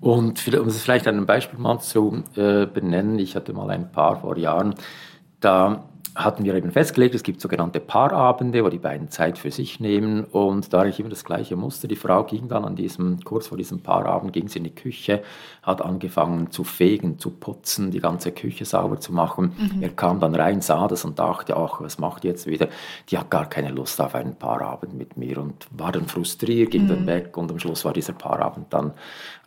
Und 0.00 0.54
um 0.54 0.68
es 0.68 0.80
vielleicht 0.80 1.06
an 1.06 1.18
einem 1.18 1.26
Beispiel 1.26 1.58
mal 1.58 1.80
zu 1.80 2.22
äh, 2.34 2.64
benennen, 2.64 3.18
ich 3.18 3.36
hatte 3.36 3.52
mal 3.52 3.68
ein 3.68 3.92
paar 3.92 4.22
vor 4.22 4.38
Jahren, 4.38 4.74
da 5.40 5.84
hatten 6.14 6.44
wir 6.44 6.54
eben 6.54 6.70
festgelegt, 6.70 7.14
es 7.14 7.24
gibt 7.24 7.40
sogenannte 7.40 7.80
Paarabende, 7.80 8.64
wo 8.64 8.68
die 8.68 8.78
beiden 8.78 9.10
Zeit 9.10 9.36
für 9.36 9.50
sich 9.50 9.80
nehmen 9.80 10.22
und 10.22 10.72
da 10.72 10.84
ich 10.84 11.00
immer 11.00 11.08
das 11.08 11.24
gleiche 11.24 11.56
Muster. 11.56 11.88
Die 11.88 11.96
Frau 11.96 12.22
ging 12.22 12.46
dann 12.46 12.64
an 12.64 12.76
diesem, 12.76 13.20
kurz 13.24 13.48
vor 13.48 13.58
diesem 13.58 13.80
Paarabend, 13.80 14.32
ging 14.32 14.46
sie 14.46 14.58
in 14.58 14.64
die 14.64 14.74
Küche, 14.74 15.22
hat 15.62 15.82
angefangen 15.82 16.52
zu 16.52 16.62
fegen, 16.62 17.18
zu 17.18 17.30
putzen, 17.30 17.90
die 17.90 17.98
ganze 17.98 18.30
Küche 18.30 18.64
sauber 18.64 19.00
zu 19.00 19.12
machen. 19.12 19.54
Mhm. 19.58 19.82
Er 19.82 19.88
kam 19.88 20.20
dann 20.20 20.36
rein, 20.36 20.60
sah 20.60 20.86
das 20.86 21.04
und 21.04 21.18
dachte, 21.18 21.56
ach, 21.56 21.80
was 21.80 21.98
macht 21.98 22.22
die 22.22 22.28
jetzt 22.28 22.46
wieder? 22.46 22.68
Die 23.08 23.18
hat 23.18 23.30
gar 23.30 23.48
keine 23.48 23.70
Lust 23.70 24.00
auf 24.00 24.14
einen 24.14 24.36
Paarabend 24.36 24.94
mit 24.94 25.16
mir 25.16 25.38
und 25.38 25.66
war 25.72 25.90
dann 25.90 26.06
frustriert, 26.06 26.70
ging 26.70 26.84
mhm. 26.84 26.88
dann 26.88 27.06
weg 27.06 27.36
und 27.36 27.50
am 27.50 27.58
Schluss 27.58 27.84
war 27.84 27.92
dieser 27.92 28.12
Paarabend 28.12 28.72
dann 28.72 28.92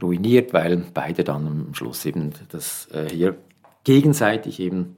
ruiniert, 0.02 0.54
weil 0.54 0.84
beide 0.94 1.24
dann 1.24 1.48
am 1.48 1.74
Schluss 1.74 2.06
eben 2.06 2.34
das 2.50 2.90
äh, 2.92 3.08
hier 3.10 3.38
gegenseitig 3.86 4.60
eben 4.60 4.97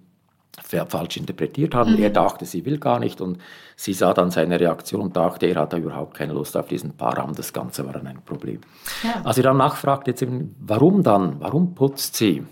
falsch 0.62 1.18
interpretiert 1.18 1.76
haben. 1.76 1.94
Mhm. 1.94 2.04
Er 2.04 2.10
dachte, 2.10 2.46
sie 2.46 2.66
will 2.66 2.78
gar 2.78 3.00
nicht 3.00 3.22
und 3.22 3.40
sie 3.76 3.94
sah 3.94 4.14
dann 4.14 4.32
seine 4.32 4.60
Reaktion 4.60 5.02
und 5.02 5.16
dachte, 5.16 5.46
er 5.46 5.62
hat 5.62 5.74
überhaupt 5.74 6.16
keine 6.16 6.34
Lust 6.34 6.58
auf 6.58 6.68
diesen 6.68 6.94
Paarraum. 6.94 7.34
Das 7.36 7.54
Ganze 7.54 7.86
war 7.86 7.94
dann 7.94 8.08
ein 8.08 8.22
Problem. 8.26 8.62
Ja. 9.04 9.22
Als 9.24 9.36
sie 9.38 9.42
dann 9.42 9.62
jetzt 10.06 10.22
eben, 10.22 10.56
warum 10.60 11.04
dann, 11.04 11.40
warum 11.40 11.76
putzt 11.76 12.16
sie? 12.16 12.44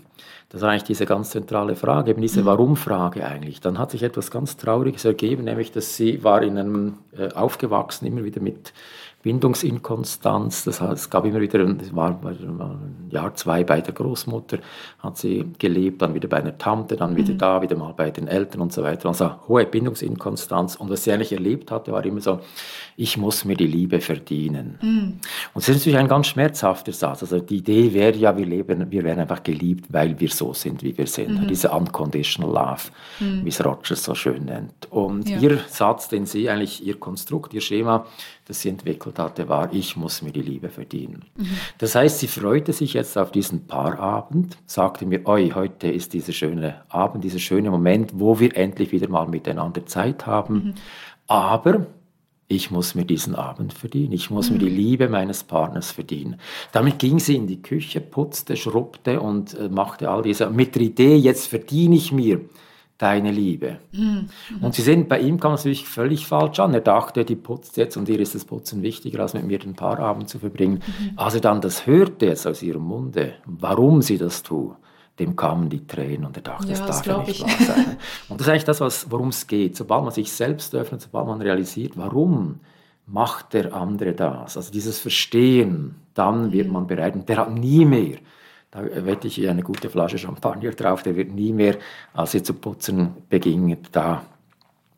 Das 0.50 0.62
war 0.62 0.70
eigentlich 0.70 0.84
diese 0.84 1.04
ganz 1.04 1.30
zentrale 1.30 1.76
Frage, 1.76 2.10
eben 2.10 2.22
diese 2.22 2.40
mhm. 2.40 2.46
Warum-Frage 2.46 3.26
eigentlich. 3.26 3.60
Dann 3.60 3.78
hat 3.78 3.90
sich 3.90 4.02
etwas 4.02 4.30
ganz 4.30 4.56
Trauriges 4.56 5.04
ergeben, 5.04 5.44
nämlich, 5.44 5.72
dass 5.72 5.96
sie 5.96 6.24
war 6.24 6.42
in 6.42 6.56
einem, 6.56 6.94
äh, 7.12 7.28
aufgewachsen, 7.34 8.06
immer 8.06 8.24
wieder 8.24 8.40
mit 8.40 8.72
Bindungsinkonstanz. 9.28 10.64
Das 10.64 10.80
heißt, 10.80 11.02
es 11.02 11.10
gab 11.10 11.26
immer 11.26 11.38
wieder, 11.38 11.62
das 11.62 11.94
war 11.94 12.18
ein 12.24 13.08
Jahr, 13.10 13.34
zwei 13.34 13.62
bei 13.62 13.82
der 13.82 13.92
Großmutter, 13.92 14.56
hat 15.00 15.18
sie 15.18 15.44
gelebt, 15.58 16.00
dann 16.00 16.14
wieder 16.14 16.28
bei 16.28 16.38
einer 16.38 16.56
Tante, 16.56 16.96
dann 16.96 17.14
wieder 17.14 17.34
mhm. 17.34 17.38
da, 17.38 17.60
wieder 17.60 17.76
mal 17.76 17.92
bei 17.92 18.10
den 18.10 18.26
Eltern 18.26 18.62
und 18.62 18.72
so 18.72 18.82
weiter. 18.82 19.06
Also 19.08 19.30
hohe 19.46 19.66
Bindungsinkonstanz. 19.66 20.76
Und 20.76 20.88
was 20.88 21.04
sie 21.04 21.12
eigentlich 21.12 21.32
erlebt 21.32 21.70
hatte, 21.70 21.92
war 21.92 22.02
immer 22.06 22.22
so, 22.22 22.40
ich 22.96 23.18
muss 23.18 23.44
mir 23.44 23.54
die 23.54 23.66
Liebe 23.66 24.00
verdienen. 24.00 24.78
Mhm. 24.80 25.20
Und 25.52 25.56
das 25.56 25.68
ist 25.68 25.76
natürlich 25.76 25.98
ein 25.98 26.08
ganz 26.08 26.28
schmerzhafter 26.28 26.92
Satz. 26.92 27.22
Also 27.22 27.38
die 27.40 27.58
Idee 27.58 27.92
wäre 27.92 28.16
ja, 28.16 28.34
wir 28.34 28.46
leben, 28.46 28.90
wir 28.90 29.04
werden 29.04 29.20
einfach 29.20 29.42
geliebt, 29.42 29.86
weil 29.90 30.18
wir 30.18 30.30
so 30.30 30.54
sind, 30.54 30.82
wie 30.82 30.96
wir 30.96 31.06
sind. 31.06 31.42
Mhm. 31.42 31.48
Diese 31.48 31.68
unconditional 31.68 32.50
love, 32.50 32.90
mhm. 33.20 33.44
wie 33.44 33.50
es 33.50 33.62
Rogers 33.62 34.02
so 34.02 34.14
schön 34.14 34.46
nennt. 34.46 34.90
Und 34.90 35.28
ja. 35.28 35.38
ihr 35.38 35.58
Satz, 35.68 36.08
den 36.08 36.24
sie 36.24 36.48
eigentlich, 36.48 36.82
ihr 36.86 36.98
Konstrukt, 36.98 37.52
ihr 37.52 37.60
Schema, 37.60 38.06
das 38.48 38.62
sie 38.62 38.70
entwickelt 38.70 39.18
hatte, 39.18 39.48
war, 39.48 39.72
ich 39.74 39.96
muss 39.96 40.22
mir 40.22 40.32
die 40.32 40.40
Liebe 40.40 40.70
verdienen. 40.70 41.26
Das 41.76 41.94
heißt, 41.94 42.18
sie 42.18 42.28
freute 42.28 42.72
sich 42.72 42.94
jetzt 42.94 43.18
auf 43.18 43.30
diesen 43.30 43.66
Paarabend, 43.66 44.56
sagte 44.64 45.04
mir, 45.04 45.26
oi, 45.26 45.52
heute 45.54 45.88
ist 45.88 46.14
dieser 46.14 46.32
schöne 46.32 46.82
Abend, 46.88 47.24
dieser 47.24 47.38
schöne 47.38 47.70
Moment, 47.70 48.12
wo 48.14 48.40
wir 48.40 48.56
endlich 48.56 48.90
wieder 48.90 49.08
mal 49.08 49.28
miteinander 49.28 49.84
Zeit 49.84 50.26
haben. 50.26 50.54
Mhm. 50.54 50.74
Aber 51.26 51.86
ich 52.48 52.70
muss 52.70 52.94
mir 52.94 53.04
diesen 53.04 53.34
Abend 53.34 53.74
verdienen, 53.74 54.14
ich 54.14 54.30
muss 54.30 54.48
mhm. 54.48 54.56
mir 54.56 54.64
die 54.64 54.74
Liebe 54.74 55.10
meines 55.10 55.44
Partners 55.44 55.90
verdienen. 55.90 56.40
Damit 56.72 56.98
ging 56.98 57.18
sie 57.18 57.36
in 57.36 57.46
die 57.46 57.60
Küche, 57.60 58.00
putzte, 58.00 58.56
schrubbte 58.56 59.20
und 59.20 59.52
äh, 59.58 59.68
machte 59.68 60.08
all 60.08 60.22
diese, 60.22 60.48
mit 60.48 60.74
der 60.74 60.82
Idee, 60.82 61.16
jetzt 61.16 61.48
verdiene 61.48 61.96
ich 61.96 62.12
mir 62.12 62.40
deine 62.98 63.30
Liebe. 63.30 63.78
Mhm. 63.92 64.28
Und 64.60 64.74
Sie 64.74 64.82
sehen, 64.82 65.06
bei 65.06 65.20
ihm 65.20 65.38
kam 65.38 65.54
es 65.54 65.60
natürlich 65.60 65.86
völlig 65.88 66.26
falsch 66.26 66.58
an. 66.58 66.74
Er 66.74 66.80
dachte, 66.80 67.24
die 67.24 67.36
putzt 67.36 67.76
jetzt 67.76 67.96
und 67.96 68.08
ihr 68.08 68.18
ist 68.18 68.34
das 68.34 68.44
Putzen 68.44 68.82
wichtiger, 68.82 69.20
als 69.20 69.34
mit 69.34 69.44
mir 69.44 69.60
den 69.60 69.74
Paarabend 69.74 70.28
zu 70.28 70.40
verbringen. 70.40 70.82
Mhm. 70.84 71.12
Als 71.16 71.34
er 71.34 71.40
dann 71.40 71.60
das 71.60 71.86
hörte 71.86 72.26
jetzt 72.26 72.46
aus 72.46 72.62
ihrem 72.62 72.82
Munde, 72.82 73.34
warum 73.46 74.02
sie 74.02 74.18
das 74.18 74.42
tut, 74.42 74.74
dem 75.20 75.36
kamen 75.36 75.68
die 75.68 75.86
Tränen 75.86 76.26
und 76.26 76.36
er 76.36 76.42
dachte, 76.42 76.66
ja, 76.66 76.78
das 76.86 77.02
darf 77.02 77.06
ja 77.06 77.22
nicht 77.22 77.42
wahr 77.42 77.66
sein. 77.66 77.96
Und 78.28 78.40
das 78.40 78.46
ist 78.46 78.50
eigentlich 78.50 78.64
das, 78.64 79.10
worum 79.10 79.28
es 79.28 79.46
geht. 79.46 79.76
Sobald 79.76 80.02
man 80.02 80.12
sich 80.12 80.32
selbst 80.32 80.74
öffnet, 80.74 81.00
sobald 81.00 81.26
man 81.26 81.40
realisiert, 81.40 81.96
warum 81.96 82.60
macht 83.06 83.54
der 83.54 83.74
andere 83.74 84.12
das, 84.12 84.56
also 84.56 84.72
dieses 84.72 84.98
Verstehen, 84.98 85.94
dann 86.14 86.52
wird 86.52 86.66
mhm. 86.66 86.72
man 86.72 86.86
bereit 86.88 87.14
und 87.14 87.28
der 87.28 87.38
hat 87.38 87.52
nie 87.52 87.84
mehr 87.84 88.18
da 88.82 89.06
wette 89.06 89.28
ich 89.28 89.48
eine 89.48 89.62
gute 89.62 89.90
Flasche 89.90 90.18
Champagner 90.18 90.70
drauf, 90.70 91.02
der 91.02 91.16
wird 91.16 91.32
nie 91.32 91.52
mehr, 91.52 91.76
als 92.14 92.34
er 92.34 92.44
zu 92.44 92.54
putzen 92.54 93.14
beging, 93.28 93.76
da 93.92 94.22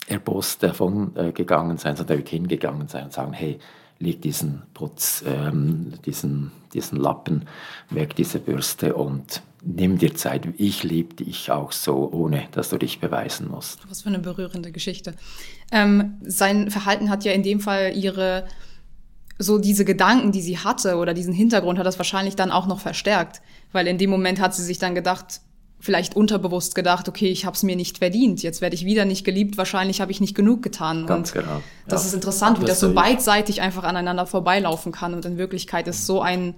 erbost 0.06 0.62
davon 0.62 1.14
äh, 1.16 1.32
gegangen 1.32 1.78
sein, 1.78 1.96
sondern 1.96 2.16
er 2.16 2.18
wird 2.18 2.28
hingegangen 2.28 2.88
sein 2.88 3.04
und 3.04 3.12
sagen, 3.12 3.32
hey, 3.32 3.58
leg 4.00 4.20
diesen 4.22 4.62
Putz, 4.74 5.22
ähm, 5.26 5.92
diesen, 6.04 6.50
diesen 6.74 6.98
Lappen 6.98 7.44
weg, 7.90 8.16
diese 8.16 8.40
Bürste 8.40 8.94
und 8.94 9.42
nimm 9.62 9.98
dir 9.98 10.14
Zeit. 10.14 10.48
Ich 10.56 10.82
liebe 10.82 11.14
dich 11.14 11.50
auch 11.50 11.70
so, 11.70 12.10
ohne 12.10 12.48
dass 12.52 12.70
du 12.70 12.78
dich 12.78 12.98
beweisen 12.98 13.48
musst. 13.48 13.78
Was 13.88 14.02
für 14.02 14.08
eine 14.08 14.18
berührende 14.18 14.72
Geschichte. 14.72 15.14
Ähm, 15.70 16.16
sein 16.22 16.70
Verhalten 16.70 17.10
hat 17.10 17.24
ja 17.24 17.32
in 17.32 17.42
dem 17.42 17.60
Fall 17.60 17.92
ihre 17.94 18.44
so 19.40 19.58
diese 19.58 19.86
Gedanken, 19.86 20.32
die 20.32 20.42
sie 20.42 20.58
hatte 20.58 20.96
oder 20.96 21.14
diesen 21.14 21.32
Hintergrund 21.32 21.78
hat 21.78 21.86
das 21.86 21.98
wahrscheinlich 21.98 22.36
dann 22.36 22.50
auch 22.50 22.66
noch 22.66 22.78
verstärkt, 22.78 23.40
weil 23.72 23.86
in 23.86 23.96
dem 23.96 24.10
Moment 24.10 24.38
hat 24.38 24.54
sie 24.54 24.62
sich 24.62 24.78
dann 24.78 24.94
gedacht, 24.94 25.40
vielleicht 25.80 26.14
unterbewusst 26.14 26.74
gedacht, 26.74 27.08
okay, 27.08 27.28
ich 27.28 27.46
habe 27.46 27.56
es 27.56 27.62
mir 27.62 27.74
nicht 27.74 27.98
verdient, 27.98 28.42
jetzt 28.42 28.60
werde 28.60 28.74
ich 28.74 28.84
wieder 28.84 29.06
nicht 29.06 29.24
geliebt, 29.24 29.56
wahrscheinlich 29.56 30.02
habe 30.02 30.12
ich 30.12 30.20
nicht 30.20 30.34
genug 30.34 30.62
getan. 30.62 31.06
Ganz 31.06 31.30
und 31.30 31.40
genau. 31.40 31.54
Ja. 31.54 31.62
Das 31.88 32.04
ist 32.04 32.12
interessant, 32.12 32.58
wie 32.58 32.66
das, 32.66 32.80
das 32.80 32.80
so 32.80 32.94
beidseitig 32.94 33.62
einfach 33.62 33.84
aneinander 33.84 34.26
vorbeilaufen 34.26 34.92
kann 34.92 35.14
und 35.14 35.24
in 35.24 35.38
Wirklichkeit 35.38 35.88
ist 35.88 36.04
so 36.04 36.20
ein 36.20 36.54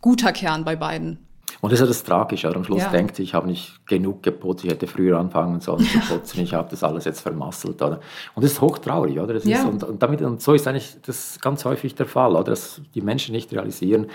guter 0.00 0.32
Kern 0.32 0.64
bei 0.64 0.74
beiden. 0.74 1.18
Und 1.60 1.72
das 1.72 1.80
ist 1.80 1.84
ja 1.84 1.86
das 1.86 2.04
Tragische. 2.04 2.54
Am 2.54 2.64
Schluss 2.64 2.82
ja. 2.82 2.90
denkt 2.90 3.16
sie, 3.16 3.22
ich 3.22 3.34
habe 3.34 3.46
nicht 3.46 3.86
genug 3.86 4.22
geputzt, 4.22 4.64
ich 4.64 4.70
hätte 4.70 4.86
früher 4.86 5.18
anfangen 5.18 5.60
sollen 5.60 5.84
zu 5.84 5.98
putzen, 6.00 6.40
ich 6.40 6.54
habe 6.54 6.68
das 6.70 6.82
alles 6.82 7.04
jetzt 7.04 7.20
vermasselt. 7.20 7.80
Oder? 7.82 8.00
Und 8.34 8.44
das 8.44 8.52
ist 8.52 8.60
hochtraurig. 8.60 9.18
Oder? 9.20 9.34
Das 9.34 9.44
ja. 9.44 9.58
ist, 9.58 9.66
und, 9.66 9.84
und, 9.84 10.02
damit, 10.02 10.22
und 10.22 10.40
so 10.40 10.54
ist 10.54 10.66
eigentlich 10.66 10.96
das 11.04 11.38
ganz 11.40 11.64
häufig 11.64 11.94
der 11.94 12.06
Fall, 12.06 12.32
oder? 12.32 12.44
dass 12.44 12.80
die 12.94 13.00
Menschen 13.00 13.32
nicht 13.32 13.52
realisieren, 13.52 14.06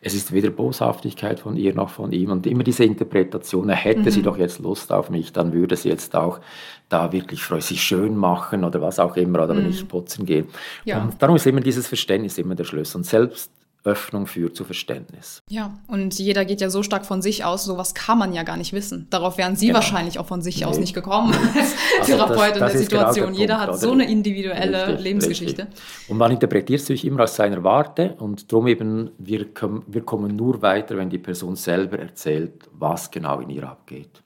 es 0.00 0.14
ist 0.14 0.32
weder 0.32 0.50
Boshaftigkeit 0.50 1.40
von 1.40 1.56
ihr 1.56 1.74
noch 1.74 1.90
von 1.90 2.12
ihm. 2.12 2.30
Und 2.30 2.46
immer 2.46 2.62
diese 2.62 2.84
Interpretation, 2.84 3.68
hätte 3.68 4.00
mhm. 4.00 4.10
sie 4.10 4.22
doch 4.22 4.38
jetzt 4.38 4.58
Lust 4.58 4.92
auf 4.92 5.10
mich, 5.10 5.32
dann 5.32 5.52
würde 5.52 5.76
sie 5.76 5.88
jetzt 5.88 6.14
auch 6.14 6.40
da 6.88 7.12
wirklich 7.12 7.42
sich 7.42 7.82
schön 7.82 8.16
machen 8.16 8.64
oder 8.64 8.80
was 8.80 8.98
auch 8.98 9.16
immer, 9.16 9.42
oder 9.44 9.54
mhm. 9.54 9.58
wenn 9.58 9.70
ich 9.70 9.88
putzen 9.88 10.26
gehe. 10.26 10.46
Ja. 10.84 11.02
Und 11.02 11.20
darum 11.20 11.36
ist 11.36 11.46
immer 11.46 11.60
dieses 11.60 11.86
Verständnis 11.88 12.38
immer 12.38 12.54
der 12.54 12.64
Schlüssel. 12.64 12.98
Und 12.98 13.04
selbst 13.04 13.50
Öffnung 13.86 14.26
führt 14.26 14.56
zu 14.56 14.64
Verständnis. 14.64 15.42
Ja, 15.48 15.78
und 15.86 16.18
jeder 16.18 16.44
geht 16.44 16.60
ja 16.60 16.70
so 16.70 16.82
stark 16.82 17.06
von 17.06 17.22
sich 17.22 17.44
aus, 17.44 17.64
sowas 17.64 17.94
kann 17.94 18.18
man 18.18 18.32
ja 18.32 18.42
gar 18.42 18.56
nicht 18.56 18.72
wissen. 18.72 19.06
Darauf 19.10 19.38
wären 19.38 19.56
Sie 19.56 19.68
genau. 19.68 19.78
wahrscheinlich 19.78 20.18
auch 20.18 20.26
von 20.26 20.42
sich 20.42 20.60
nee. 20.60 20.64
aus 20.66 20.78
nicht 20.78 20.94
gekommen 20.94 21.32
als 21.54 21.74
also 22.00 22.12
Therapeut 22.12 22.50
das, 22.50 22.58
das 22.58 22.72
in 22.72 22.78
der 22.78 22.78
Situation. 22.78 23.26
Genau 23.26 23.36
der 23.36 23.40
jeder 23.40 23.56
Punkt, 23.56 23.72
hat 23.72 23.80
so 23.80 23.92
eine 23.92 24.10
individuelle 24.10 24.88
richtig, 24.88 25.04
Lebensgeschichte. 25.04 25.62
Richtig. 25.62 26.10
Und 26.10 26.18
man 26.18 26.32
interpretiert 26.32 26.80
sich 26.80 27.04
immer 27.04 27.24
aus 27.24 27.36
seiner 27.36 27.62
Warte 27.62 28.14
und 28.18 28.50
darum 28.52 28.66
eben, 28.66 29.10
wir, 29.18 29.46
wir 29.86 30.02
kommen 30.02 30.36
nur 30.36 30.60
weiter, 30.62 30.96
wenn 30.96 31.08
die 31.08 31.18
Person 31.18 31.56
selber 31.56 31.98
erzählt, 31.98 32.68
was 32.72 33.10
genau 33.10 33.40
in 33.40 33.50
ihr 33.50 33.68
abgeht. 33.68 34.22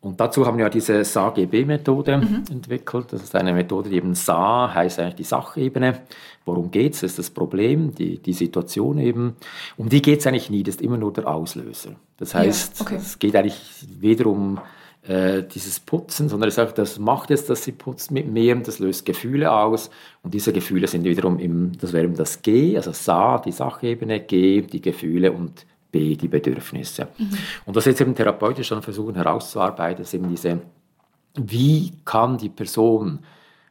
Und 0.00 0.20
dazu 0.20 0.46
haben 0.46 0.58
wir 0.58 0.66
ja 0.66 0.70
diese 0.70 1.02
SAGB-Methode 1.02 2.18
mhm. 2.18 2.44
entwickelt. 2.50 3.06
Das 3.10 3.22
ist 3.22 3.34
eine 3.34 3.52
Methode, 3.52 3.88
die 3.88 3.96
eben 3.96 4.14
SA 4.14 4.72
heißt 4.74 5.00
eigentlich 5.00 5.14
die 5.14 5.24
Sachebene. 5.24 6.02
Worum 6.44 6.70
geht 6.70 6.94
es? 6.94 7.00
Das 7.00 7.12
ist 7.12 7.18
das 7.18 7.30
Problem, 7.30 7.94
die, 7.94 8.18
die 8.18 8.34
Situation 8.34 8.98
eben. 8.98 9.36
Um 9.76 9.88
die 9.88 10.02
geht 10.02 10.20
es 10.20 10.26
eigentlich 10.26 10.50
nie, 10.50 10.62
das 10.62 10.76
ist 10.76 10.82
immer 10.82 10.98
nur 10.98 11.12
der 11.12 11.26
Auslöser. 11.26 11.92
Das 12.18 12.34
heißt, 12.34 12.80
ja, 12.80 12.86
okay. 12.86 12.96
es 12.96 13.18
geht 13.18 13.34
eigentlich 13.34 13.60
weder 13.98 14.26
um 14.26 14.60
äh, 15.06 15.42
dieses 15.42 15.80
Putzen, 15.80 16.28
sondern 16.28 16.48
es 16.48 16.54
sagt, 16.54 16.78
das 16.78 16.98
macht 16.98 17.30
jetzt, 17.30 17.50
dass 17.50 17.64
sie 17.64 17.72
putzt 17.72 18.10
mit 18.10 18.30
mehr, 18.30 18.54
das 18.56 18.78
löst 18.78 19.04
Gefühle 19.04 19.52
aus. 19.52 19.90
Und 20.22 20.34
diese 20.34 20.52
Gefühle 20.52 20.86
sind 20.86 21.04
wiederum 21.04 21.38
im, 21.38 21.72
das 21.78 21.92
wäre 21.92 22.04
eben 22.04 22.16
das 22.16 22.42
G, 22.42 22.76
also 22.76 22.92
SA, 22.92 23.38
die 23.38 23.52
Sachebene, 23.52 24.20
G, 24.20 24.62
die 24.62 24.80
Gefühle 24.80 25.32
und 25.32 25.66
Die 25.94 26.28
Bedürfnisse. 26.28 27.08
Mhm. 27.16 27.30
Und 27.66 27.76
was 27.76 27.84
jetzt 27.84 28.00
eben 28.00 28.14
therapeutisch 28.14 28.68
dann 28.68 28.82
versuchen 28.82 29.14
herauszuarbeiten, 29.14 30.02
ist 30.02 30.14
eben 30.14 30.28
diese, 30.28 30.60
wie 31.34 31.92
kann 32.04 32.36
die 32.36 32.48
Person 32.48 33.20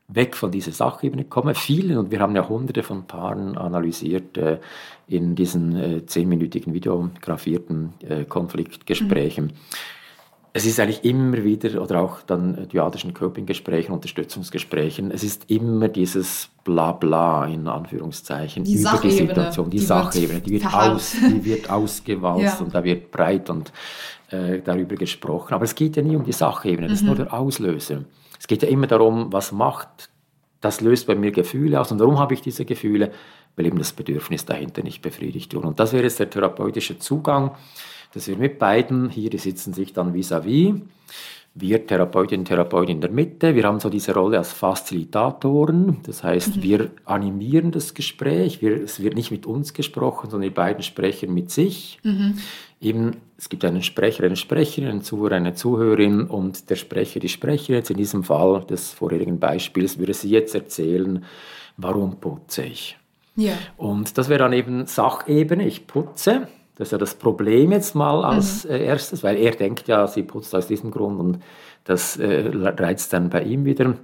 weg 0.07 0.35
von 0.35 0.51
dieser 0.51 0.71
Sachebene 0.71 1.25
kommen. 1.25 1.55
Viele, 1.55 1.99
und 1.99 2.11
wir 2.11 2.19
haben 2.19 2.35
ja 2.35 2.47
hunderte 2.47 2.83
von 2.83 3.07
Paaren 3.07 3.57
analysiert 3.57 4.37
äh, 4.37 4.59
in 5.07 5.35
diesen 5.35 5.75
äh, 5.75 6.05
zehnminütigen 6.05 6.73
videografierten 6.73 7.93
äh, 8.07 8.25
Konfliktgesprächen. 8.25 9.45
Mhm 9.45 9.51
es 10.55 10.67
ist 10.67 10.79
eigentlich 10.79 11.03
immer 11.03 11.43
wieder, 11.43 11.81
oder 11.81 11.99
auch 11.99 12.21
dann 12.21 12.69
dyadischen 12.69 13.15
Coping-Gesprächen, 13.15 13.91
Unterstützungsgesprächen, 13.91 15.09
es 15.09 15.23
ist 15.23 15.49
immer 15.49 15.87
dieses 15.87 16.49
Blabla 16.63 17.47
in 17.47 17.67
Anführungszeichen 17.67 18.63
die 18.63 18.75
über 18.75 18.99
die 19.01 19.11
Situation, 19.11 19.71
die, 19.71 19.79
die 19.79 19.83
Sachebene, 19.83 20.41
die 20.41 20.51
wird, 20.51 20.71
aus, 20.71 21.15
die 21.19 21.43
wird 21.43 21.69
ausgewalzt 21.71 22.43
ja. 22.59 22.65
und 22.65 22.75
da 22.75 22.83
wird 22.83 23.09
breit 23.11 23.49
und 23.49 23.73
äh, 24.29 24.59
darüber 24.63 24.95
gesprochen. 24.95 25.55
Aber 25.55 25.63
es 25.63 25.73
geht 25.73 25.95
ja 25.95 26.03
nie 26.03 26.15
um 26.15 26.23
die 26.23 26.31
Sachebene, 26.31 26.87
das 26.87 27.01
mhm. 27.01 27.09
ist 27.09 27.17
nur 27.17 27.25
der 27.25 27.33
Auslöser. 27.33 28.03
Es 28.39 28.45
geht 28.45 28.61
ja 28.61 28.69
immer 28.69 28.85
darum, 28.85 29.33
was 29.33 29.51
macht, 29.51 30.11
das 30.61 30.81
löst 30.81 31.07
bei 31.07 31.15
mir 31.15 31.31
Gefühle 31.31 31.81
aus 31.81 31.91
und 31.91 31.99
warum 31.99 32.19
habe 32.19 32.35
ich 32.35 32.41
diese 32.41 32.63
Gefühle? 32.63 33.11
Weil 33.55 33.65
eben 33.65 33.79
das 33.79 33.91
Bedürfnis 33.91 34.45
dahinter 34.45 34.83
nicht 34.83 35.01
befriedigt 35.01 35.53
wird. 35.53 35.65
Und 35.65 35.79
das 35.79 35.93
wäre 35.93 36.03
jetzt 36.03 36.19
der 36.19 36.29
therapeutische 36.29 36.99
Zugang 36.99 37.51
dass 38.13 38.27
wir 38.27 38.37
mit 38.37 38.59
beiden, 38.59 39.09
hier, 39.09 39.31
sitzen 39.39 39.73
sich 39.73 39.93
dann 39.93 40.13
vis-à-vis, 40.13 40.73
-vis, 40.73 40.81
wir 41.55 41.85
Therapeutin 41.85 42.39
und 42.39 42.45
Therapeut 42.45 42.89
in 42.89 42.99
der 42.99 43.11
Mitte, 43.11 43.53
wir 43.53 43.63
haben 43.65 43.79
so 43.79 43.89
diese 43.89 44.13
Rolle 44.13 44.39
als 44.39 44.51
Facilitatoren, 44.51 45.97
das 46.03 46.23
heißt, 46.23 46.57
mhm. 46.57 46.63
wir 46.63 46.91
animieren 47.05 47.71
das 47.71 47.93
Gespräch, 47.93 48.61
wir, 48.61 48.81
es 48.81 49.01
wird 49.01 49.15
nicht 49.15 49.29
mit 49.29 49.45
uns 49.45 49.73
gesprochen, 49.73 50.31
sondern 50.31 50.49
die 50.49 50.55
beiden 50.55 50.81
sprechen 50.81 51.33
mit 51.33 51.51
sich. 51.51 51.99
Mhm. 52.03 52.39
Eben, 52.81 53.17
es 53.37 53.49
gibt 53.49 53.63
einen 53.65 53.83
Sprecher, 53.83 54.23
eine 54.23 54.35
Sprecherin, 54.35 54.89
einen 54.89 55.03
Zuhörer, 55.03 55.35
eine 55.35 55.53
Zuhörerin 55.53 56.23
und 56.23 56.71
der 56.71 56.75
Sprecher, 56.75 57.19
die 57.19 57.29
Sprecherin, 57.29 57.75
jetzt 57.75 57.91
in 57.91 57.97
diesem 57.97 58.23
Fall 58.23 58.65
des 58.65 58.91
vorherigen 58.91 59.39
Beispiels, 59.39 59.99
würde 59.99 60.15
sie 60.15 60.29
jetzt 60.29 60.55
erzählen, 60.55 61.23
warum 61.77 62.19
putze 62.19 62.63
ich. 62.63 62.97
Ja. 63.35 63.53
Und 63.77 64.17
das 64.17 64.27
wäre 64.27 64.39
dann 64.39 64.53
eben 64.53 64.85
Sachebene, 64.87 65.67
ich 65.67 65.85
putze. 65.87 66.47
Das 66.75 66.87
ist 66.87 66.91
ja 66.91 66.97
das 66.97 67.15
Problem 67.15 67.71
jetzt 67.71 67.93
mal 67.93 68.23
als 68.23 68.65
mhm. 68.65 68.71
Erstes, 68.71 69.23
weil 69.23 69.37
er 69.37 69.51
denkt 69.51 69.87
ja, 69.87 70.07
sie 70.07 70.23
putzt 70.23 70.55
aus 70.55 70.67
diesem 70.67 70.91
Grund 70.91 71.19
und 71.19 71.39
das 71.83 72.17
äh, 72.17 72.51
reizt 72.53 73.13
dann 73.13 73.29
bei 73.29 73.43
ihm 73.43 73.65
wieder. 73.65 73.95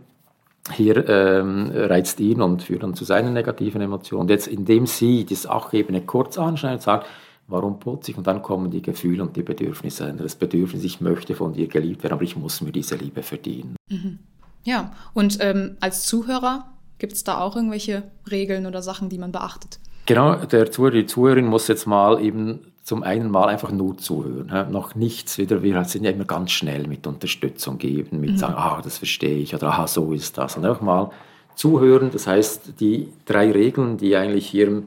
Hier 0.73 1.07
ähm, 1.09 1.71
reizt 1.73 2.19
ihn 2.19 2.41
und 2.41 2.63
führt 2.63 2.83
dann 2.83 2.93
zu 2.93 3.05
seinen 3.05 3.33
negativen 3.33 3.81
Emotionen. 3.81 4.21
Und 4.21 4.29
jetzt, 4.29 4.47
indem 4.47 4.85
sie 4.85 5.25
die 5.25 5.35
Sachebene 5.35 6.01
kurz 6.01 6.37
anschneidet, 6.37 6.83
sagt, 6.83 7.07
warum 7.47 7.79
putze 7.79 8.11
ich? 8.11 8.17
Und 8.17 8.27
dann 8.27 8.43
kommen 8.43 8.69
die 8.69 8.81
Gefühle 8.81 9.23
und 9.23 9.35
die 9.35 9.41
Bedürfnisse. 9.41 10.13
Das 10.15 10.35
Bedürfnis, 10.35 10.83
ich 10.83 11.01
möchte 11.01 11.33
von 11.33 11.53
dir 11.53 11.67
geliebt 11.67 12.03
werden, 12.03 12.13
aber 12.13 12.23
ich 12.23 12.35
muss 12.35 12.61
mir 12.61 12.71
diese 12.71 12.95
Liebe 12.95 13.23
verdienen. 13.23 13.75
Mhm. 13.89 14.19
Ja, 14.63 14.91
und 15.13 15.37
ähm, 15.41 15.77
als 15.79 16.05
Zuhörer 16.05 16.69
gibt 16.99 17.13
es 17.13 17.23
da 17.23 17.39
auch 17.39 17.55
irgendwelche 17.55 18.03
Regeln 18.29 18.65
oder 18.65 18.81
Sachen, 18.81 19.09
die 19.09 19.17
man 19.17 19.31
beachtet? 19.31 19.79
Genau, 20.09 20.33
der 20.37 20.71
Zuhörer, 20.71 20.95
die 20.95 21.05
Zuhörerin 21.05 21.45
muss 21.45 21.67
jetzt 21.67 21.85
mal 21.85 22.19
eben 22.19 22.71
zum 22.83 23.03
einen 23.03 23.29
Mal 23.29 23.47
einfach 23.47 23.71
nur 23.71 23.95
zuhören. 23.99 24.71
Noch 24.71 24.95
nichts 24.95 25.37
wieder, 25.37 25.61
wir 25.61 25.83
sind 25.83 26.03
ja 26.03 26.09
immer 26.09 26.25
ganz 26.25 26.49
schnell 26.49 26.87
mit 26.87 27.05
Unterstützung 27.05 27.77
geben, 27.77 28.19
mit 28.19 28.31
mhm. 28.31 28.37
sagen, 28.37 28.55
ah, 28.57 28.81
das 28.83 28.97
verstehe 28.97 29.37
ich 29.37 29.53
oder 29.53 29.71
ah, 29.77 29.85
so 29.85 30.11
ist 30.11 30.39
das. 30.39 30.57
Und 30.57 30.65
einfach 30.65 30.81
mal 30.81 31.11
zuhören, 31.53 32.09
das 32.11 32.25
heißt, 32.25 32.79
die 32.79 33.09
drei 33.27 33.51
Regeln, 33.51 33.97
die 33.97 34.15
eigentlich 34.15 34.47
hier 34.47 34.81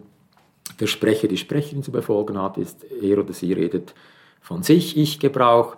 der 0.81 0.89
Sprecher, 0.89 1.29
die 1.29 1.37
Sprecherin 1.37 1.85
zu 1.85 1.93
befolgen 1.93 2.37
hat, 2.43 2.59
ist, 2.59 2.85
er 3.01 3.19
oder 3.19 3.33
sie 3.33 3.53
redet 3.53 3.95
von 4.41 4.65
sich, 4.65 4.97
Ich-Gebrauch, 4.97 5.77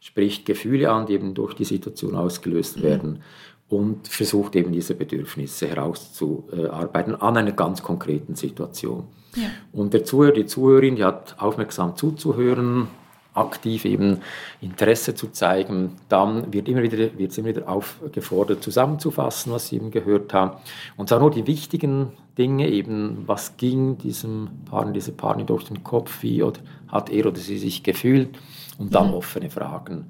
spricht 0.00 0.46
Gefühle 0.46 0.90
an, 0.90 1.06
die 1.06 1.12
eben 1.12 1.34
durch 1.34 1.54
die 1.54 1.64
Situation 1.64 2.16
ausgelöst 2.16 2.78
mhm. 2.78 2.82
werden 2.82 3.22
und 3.70 4.08
versucht 4.08 4.56
eben 4.56 4.72
diese 4.72 4.94
Bedürfnisse 4.94 5.68
herauszuarbeiten 5.68 7.14
an 7.14 7.36
einer 7.36 7.52
ganz 7.52 7.82
konkreten 7.82 8.34
Situation. 8.34 9.04
Ja. 9.36 9.46
Und 9.72 9.94
der 9.94 10.04
Zuhörer, 10.04 10.32
die 10.32 10.46
Zuhörerin, 10.46 10.96
die 10.96 11.04
hat 11.04 11.36
aufmerksam 11.38 11.96
zuzuhören, 11.96 12.88
aktiv 13.32 13.84
eben 13.84 14.18
Interesse 14.60 15.14
zu 15.14 15.28
zeigen, 15.28 15.92
dann 16.08 16.52
wird 16.52 16.68
immer 16.68 16.82
wieder, 16.82 17.16
wird 17.16 17.38
immer 17.38 17.48
wieder 17.48 17.68
aufgefordert, 17.68 18.60
zusammenzufassen, 18.62 19.52
was 19.52 19.68
sie 19.68 19.76
eben 19.76 19.92
gehört 19.92 20.34
haben. 20.34 20.56
Und 20.96 21.08
zwar 21.08 21.20
nur 21.20 21.30
die 21.30 21.46
wichtigen 21.46 22.08
Dinge, 22.40 22.68
eben 22.68 23.24
was 23.26 23.56
ging 23.56 23.98
diesem 23.98 24.48
Paar, 24.64 24.90
dieser 24.90 25.12
Paar 25.12 25.36
durch 25.36 25.64
den 25.64 25.84
Kopf, 25.84 26.22
wie 26.22 26.42
oder 26.42 26.60
hat 26.88 27.10
er 27.10 27.26
oder 27.26 27.38
sie 27.38 27.58
sich 27.58 27.82
gefühlt 27.82 28.30
und 28.78 28.94
dann 28.94 29.08
mhm. 29.08 29.14
offene 29.14 29.50
Fragen 29.50 30.06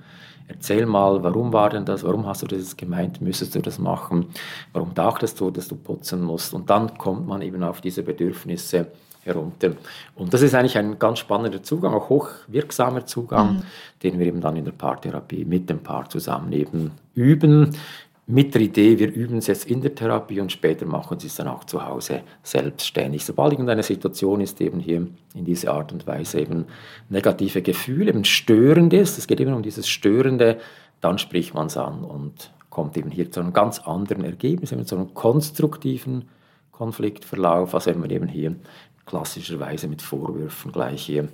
Erzähl 0.51 0.85
mal, 0.85 1.23
warum 1.23 1.53
war 1.53 1.71
denn 1.71 1.85
das? 1.85 2.03
Warum 2.03 2.27
hast 2.27 2.43
du 2.43 2.47
das 2.47 2.77
gemeint? 2.77 3.21
Müsstest 3.21 3.55
du 3.55 3.61
das 3.61 3.79
machen? 3.79 4.27
Warum 4.73 4.93
dachtest 4.95 5.39
du, 5.39 5.53
dass 5.53 5.69
du 5.69 5.77
putzen 5.77 6.23
musst? 6.23 6.53
Und 6.55 6.69
dann 6.69 6.99
kommt 6.99 7.29
man 7.29 7.41
eben 7.41 7.63
auf 7.63 7.81
diese 7.81 8.03
Bedürfnisse 8.03 8.89
herunter. 9.23 9.75
Und 10.17 10.35
das 10.35 10.43
ist 10.43 10.55
eigentlich 10.57 10.77
ein 10.77 10.99
ganz 10.99 11.21
spannender 11.21 11.63
Zugang, 11.63 11.95
auch 11.95 12.09
hochwirksamer 12.09 13.07
Zugang, 13.07 13.59
mhm. 13.59 13.63
den 14.03 14.19
wir 14.19 14.27
eben 14.27 14.41
dann 14.41 14.57
in 14.57 14.65
der 14.65 14.73
Paartherapie 14.73 15.45
mit 15.45 15.71
dem 15.71 15.85
Paar 15.85 16.09
zusammen 16.09 16.53
eben 16.53 16.91
üben 17.15 17.77
mit 18.31 18.55
der 18.55 18.63
Idee, 18.63 18.99
wir 18.99 19.13
üben 19.13 19.39
es 19.39 19.49
jetzt 19.49 19.67
in 19.69 19.81
der 19.81 19.95
Therapie 19.95 20.41
und 20.41 20.53
später 20.53 20.87
machen 20.87 21.19
sie 21.19 21.27
es 21.27 21.35
dann 21.35 21.49
auch 21.49 21.65
zu 21.65 21.85
Hause 21.85 22.23
selbstständig. 22.43 23.25
Sobald 23.25 23.53
irgendeine 23.53 23.83
Situation 23.83 24.41
ist, 24.41 24.61
eben 24.61 24.79
hier 24.79 25.09
in 25.35 25.45
dieser 25.45 25.73
Art 25.73 25.93
und 25.93 26.07
Weise 26.07 26.41
eben 26.41 26.67
negative 27.09 27.61
Gefühle, 27.63 28.11
eben 28.11 28.25
störend 28.25 28.93
ist, 28.93 29.19
es 29.19 29.27
geht 29.27 29.41
immer 29.41 29.57
um 29.57 29.63
dieses 29.63 29.89
Störende, 29.89 30.59
dann 31.01 31.19
spricht 31.19 31.55
man 31.55 31.67
es 31.67 31.77
an 31.77 32.05
und 32.05 32.53
kommt 32.71 32.97
eben 32.97 33.11
hier 33.11 33.31
zu 33.31 33.41
einem 33.41 33.53
ganz 33.53 33.81
anderen 33.81 34.25
Ergebnis, 34.25 34.71
eben 34.71 34.87
zu 34.87 34.95
einem 34.95 35.13
konstruktiven 35.13 36.29
Konfliktverlauf, 36.71 37.75
als 37.75 37.87
wenn 37.87 38.01
man 38.01 38.11
eben 38.11 38.29
hier 38.29 38.55
klassischerweise 39.07 39.89
mit 39.89 40.03
Vorwürfen 40.03 40.71
gleich 40.71 41.03
hier 41.03 41.29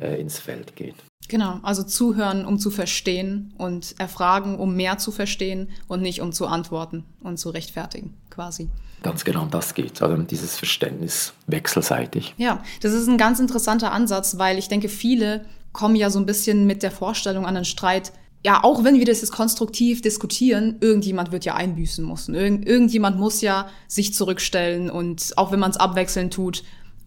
äh, 0.00 0.18
ins 0.20 0.38
Feld 0.38 0.74
geht. 0.76 0.94
Genau, 1.28 1.60
also 1.62 1.82
zuhören, 1.82 2.46
um 2.46 2.58
zu 2.58 2.70
verstehen 2.70 3.52
und 3.58 3.94
erfragen, 3.98 4.58
um 4.58 4.74
mehr 4.74 4.96
zu 4.98 5.12
verstehen 5.12 5.68
und 5.86 6.00
nicht 6.00 6.22
um 6.22 6.32
zu 6.32 6.46
antworten 6.46 7.04
und 7.22 7.38
zu 7.38 7.50
rechtfertigen, 7.50 8.14
quasi. 8.30 8.70
Ganz 9.02 9.24
genau, 9.24 9.42
um 9.42 9.50
das 9.50 9.74
geht, 9.74 10.02
also 10.02 10.16
dieses 10.22 10.56
Verständnis 10.56 11.34
wechselseitig. 11.46 12.34
Ja, 12.38 12.64
das 12.80 12.92
ist 12.94 13.08
ein 13.08 13.18
ganz 13.18 13.38
interessanter 13.38 13.92
Ansatz, 13.92 14.38
weil 14.38 14.58
ich 14.58 14.68
denke, 14.68 14.88
viele 14.88 15.44
kommen 15.72 15.96
ja 15.96 16.10
so 16.10 16.18
ein 16.18 16.26
bisschen 16.26 16.66
mit 16.66 16.82
der 16.82 16.90
Vorstellung 16.90 17.46
an 17.46 17.54
den 17.54 17.64
Streit, 17.64 18.12
ja, 18.44 18.62
auch 18.62 18.84
wenn 18.84 18.98
wir 18.98 19.04
das 19.04 19.20
jetzt 19.20 19.32
konstruktiv 19.32 20.00
diskutieren, 20.00 20.76
irgendjemand 20.80 21.32
wird 21.32 21.44
ja 21.44 21.54
einbüßen 21.54 22.06
müssen. 22.06 22.34
Irgend, 22.34 22.66
irgendjemand 22.66 23.18
muss 23.18 23.40
ja 23.40 23.68
sich 23.88 24.14
zurückstellen 24.14 24.90
und 24.90 25.32
auch 25.36 25.52
wenn 25.52 25.60
man 25.60 25.72
es 25.72 25.76
abwechselnd 25.76 26.32
tut, 26.32 26.62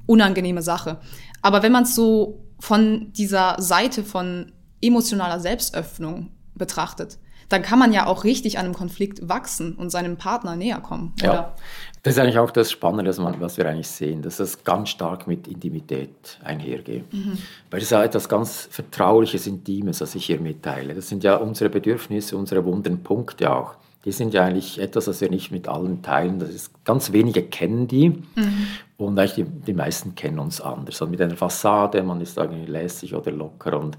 unangenehme 0.06 0.62
Sache. 0.62 1.00
Aber 1.42 1.64
wenn 1.64 1.72
man 1.72 1.84
es 1.84 1.96
so 1.96 2.44
von 2.62 3.12
dieser 3.14 3.56
Seite 3.60 4.04
von 4.04 4.52
emotionaler 4.82 5.40
Selbstöffnung 5.40 6.30
betrachtet, 6.56 7.18
dann 7.50 7.64
kann 7.64 7.80
man 7.80 7.92
ja 7.92 8.06
auch 8.06 8.24
richtig 8.24 8.60
an 8.60 8.66
einem 8.66 8.74
Konflikt 8.74 9.28
wachsen 9.28 9.76
und 9.76 9.90
seinem 9.90 10.16
Partner 10.16 10.56
näher 10.56 10.80
kommen. 10.80 11.14
Oder? 11.22 11.34
Ja, 11.34 11.56
das 12.04 12.14
ist 12.14 12.20
eigentlich 12.20 12.40
auch 12.40 12.52
das 12.52 12.72
Spannende, 12.72 13.12
was 13.42 13.58
wir 13.58 13.68
eigentlich 13.68 13.90
sehen, 13.90 14.22
dass 14.22 14.38
das 14.38 14.64
ganz 14.64 14.90
stark 14.90 15.28
mit 15.28 15.48
Intimität 15.48 16.40
einhergeht. 16.44 17.12
Mhm. 17.12 17.38
Weil 17.70 17.80
das 17.80 17.84
ist 17.84 17.92
ja 17.92 18.04
etwas 18.04 18.30
ganz 18.30 18.70
Vertrauliches, 18.72 19.48
Intimes, 19.48 20.00
was 20.00 20.16
ich 20.16 20.26
hier 20.26 20.40
mitteile. 20.40 20.94
Das 20.94 21.10
sind 21.10 21.24
ja 21.24 21.36
unsere 21.36 21.70
Bedürfnisse, 21.70 22.38
unsere 22.38 22.64
wunden 22.64 23.04
Punkte 23.04 23.52
auch 23.52 23.76
die 24.06 24.12
sind 24.12 24.34
ja 24.34 24.44
eigentlich 24.44 24.80
etwas, 24.80 25.08
was 25.08 25.22
wir 25.22 25.30
nicht 25.30 25.52
mit 25.52 25.68
allen 25.68 26.02
teilen. 26.02 26.40
Das 26.40 26.50
ist, 26.50 26.84
ganz 26.86 27.12
wenige 27.12 27.44
kennen 27.44 27.88
die 27.88 28.10
mhm. 28.10 28.68
und 28.98 29.20
eigentlich 29.20 29.36
die, 29.36 29.44
die, 29.44 29.74
meisten 29.74 30.16
kennen 30.16 30.40
uns 30.40 30.60
anders. 30.60 31.02
Also 31.02 31.08
mit 31.08 31.22
einer 31.22 31.36
Fassade, 31.36 32.02
man 32.02 32.20
ist 32.20 32.38
irgendwie 32.38 32.66
lässig 32.66 33.14
oder 33.14 33.32
locker 33.32 33.80
und 33.80 33.98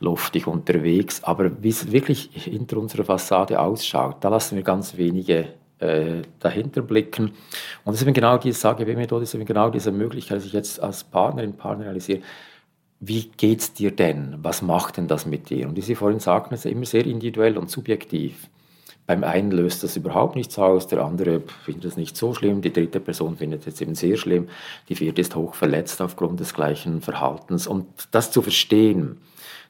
luftig 0.00 0.46
unterwegs, 0.46 1.22
aber 1.22 1.62
wie 1.62 1.68
es 1.68 1.92
wirklich 1.92 2.30
hinter 2.32 2.78
unserer 2.78 3.04
Fassade 3.04 3.60
ausschaut, 3.60 4.16
da 4.20 4.30
lassen 4.30 4.56
wir 4.56 4.62
ganz 4.62 4.96
wenige 4.96 5.48
äh, 5.80 6.22
dahinter 6.38 6.80
blicken. 6.80 7.24
Und 7.84 7.92
das 7.92 7.96
ist 7.96 8.02
eben 8.02 8.14
genau 8.14 8.38
diese 8.38 8.68
AGB-Methode, 8.68 9.24
ist 9.24 9.34
eben 9.34 9.44
genau 9.44 9.68
diese 9.68 9.92
Möglichkeit, 9.92 10.38
dass 10.38 10.46
ich 10.46 10.52
jetzt 10.54 10.80
als 10.80 11.04
Partnerin, 11.04 11.56
Partner 11.56 11.86
realisiere, 11.86 12.20
wie 13.04 13.24
geht 13.36 13.60
es 13.60 13.72
dir 13.72 13.90
denn? 13.90 14.36
Was 14.42 14.62
macht 14.62 14.96
denn 14.96 15.08
das 15.08 15.26
mit 15.26 15.50
dir? 15.50 15.68
Und 15.68 15.76
wie 15.76 15.80
Sie 15.80 15.96
vorhin 15.96 16.20
sagten, 16.20 16.54
ist 16.54 16.64
immer 16.64 16.86
sehr 16.86 17.04
individuell 17.04 17.58
und 17.58 17.68
subjektiv. 17.68 18.48
Beim 19.06 19.24
einen 19.24 19.50
löst 19.50 19.82
das 19.82 19.96
überhaupt 19.96 20.36
nichts 20.36 20.58
aus, 20.58 20.86
der 20.86 21.04
andere 21.04 21.42
findet 21.64 21.84
es 21.84 21.96
nicht 21.96 22.16
so 22.16 22.34
schlimm, 22.34 22.62
die 22.62 22.72
dritte 22.72 23.00
Person 23.00 23.36
findet 23.36 23.66
es 23.66 23.80
eben 23.80 23.94
sehr 23.94 24.16
schlimm, 24.16 24.48
die 24.88 24.94
vierte 24.94 25.20
ist 25.20 25.34
hoch 25.34 25.54
verletzt 25.54 26.00
aufgrund 26.00 26.38
des 26.38 26.54
gleichen 26.54 27.00
Verhaltens. 27.00 27.66
Und 27.66 27.86
das 28.12 28.30
zu 28.30 28.42
verstehen, 28.42 29.18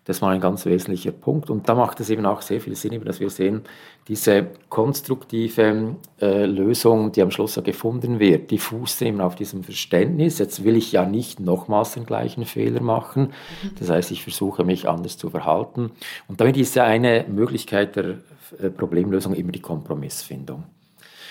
das 0.05 0.21
war 0.21 0.31
ein 0.31 0.41
ganz 0.41 0.67
wesentlicher 0.67 1.13
Punkt. 1.13 1.49
Und 1.49 1.69
da 1.69 1.77
macht 1.77 2.01
es 2.01 2.11
eben 2.11 2.27
auch 2.27 2.43
sehr 2.43 2.61
viel 2.61 2.75
Sinn, 2.75 3.05
dass 3.05 3.21
wir 3.21 3.31
sehen, 3.31 3.63
diese 4.09 4.49
konstruktive 4.69 5.95
äh, 6.21 6.45
Lösung, 6.45 7.13
die 7.13 7.23
am 7.23 7.31
Schluss 7.31 7.55
ja 7.55 7.63
gefunden 7.63 8.19
wird, 8.19 8.51
die 8.51 8.59
fußt 8.59 9.03
eben 9.03 9.21
auf 9.21 9.37
diesem 9.37 9.63
Verständnis. 9.63 10.41
Jetzt 10.41 10.65
will 10.65 10.77
ich 10.77 10.91
ja 10.91 11.07
nicht 11.07 11.39
nochmals 11.39 11.95
den 11.95 12.05
gleichen 12.05 12.45
Fehler 12.47 12.83
machen. 12.83 13.33
Mhm. 13.63 13.71
Das 13.79 13.91
heißt, 13.91 14.11
ich 14.11 14.25
versuche 14.25 14.65
mich 14.65 14.89
anders 14.89 15.19
zu 15.19 15.31
verhalten. 15.31 15.93
Und 16.27 16.41
damit 16.41 16.57
ist 16.57 16.75
ja 16.75 16.85
eine 16.85 17.25
Möglichkeit 17.29 17.95
der 17.95 18.19
Problemlösung 18.77 19.35
immer 19.35 19.53
die 19.53 19.61
Kompromissfindung. 19.61 20.65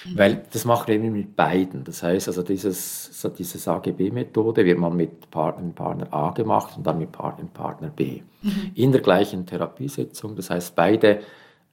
Mhm. 0.05 0.17
Weil 0.17 0.43
das 0.51 0.65
macht 0.65 0.87
wir 0.87 0.95
eben 0.95 1.11
mit 1.11 1.35
beiden. 1.35 1.83
Das 1.83 2.03
heißt, 2.03 2.27
also 2.27 2.41
dieses, 2.41 3.25
diese 3.37 3.71
AGB-Methode 3.71 4.65
wird 4.65 4.79
man 4.79 4.95
mit 4.95 5.29
Partner, 5.29 5.69
Partner 5.73 6.13
A 6.13 6.31
gemacht 6.31 6.77
und 6.77 6.85
dann 6.85 6.97
mit 6.97 7.11
Partner, 7.11 7.47
Partner 7.53 7.89
B. 7.89 8.21
Mhm. 8.41 8.71
In 8.75 8.91
der 8.91 9.01
gleichen 9.01 9.45
Therapiesitzung. 9.45 10.35
Das 10.35 10.49
heißt, 10.49 10.75
beide 10.75 11.21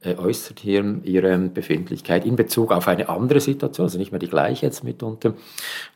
äh, 0.01 0.15
äußert 0.17 0.61
hier 0.61 1.01
ihre 1.03 1.37
Befindlichkeit 1.39 2.25
in 2.25 2.37
Bezug 2.37 2.73
auf 2.73 2.87
eine 2.87 3.09
andere 3.09 3.41
Situation, 3.41 3.87
also 3.87 3.99
nicht 3.99 4.13
mehr 4.13 4.21
die 4.21 4.29
gleiche 4.29 4.67
jetzt 4.67 4.85
mitunter. 4.85 5.35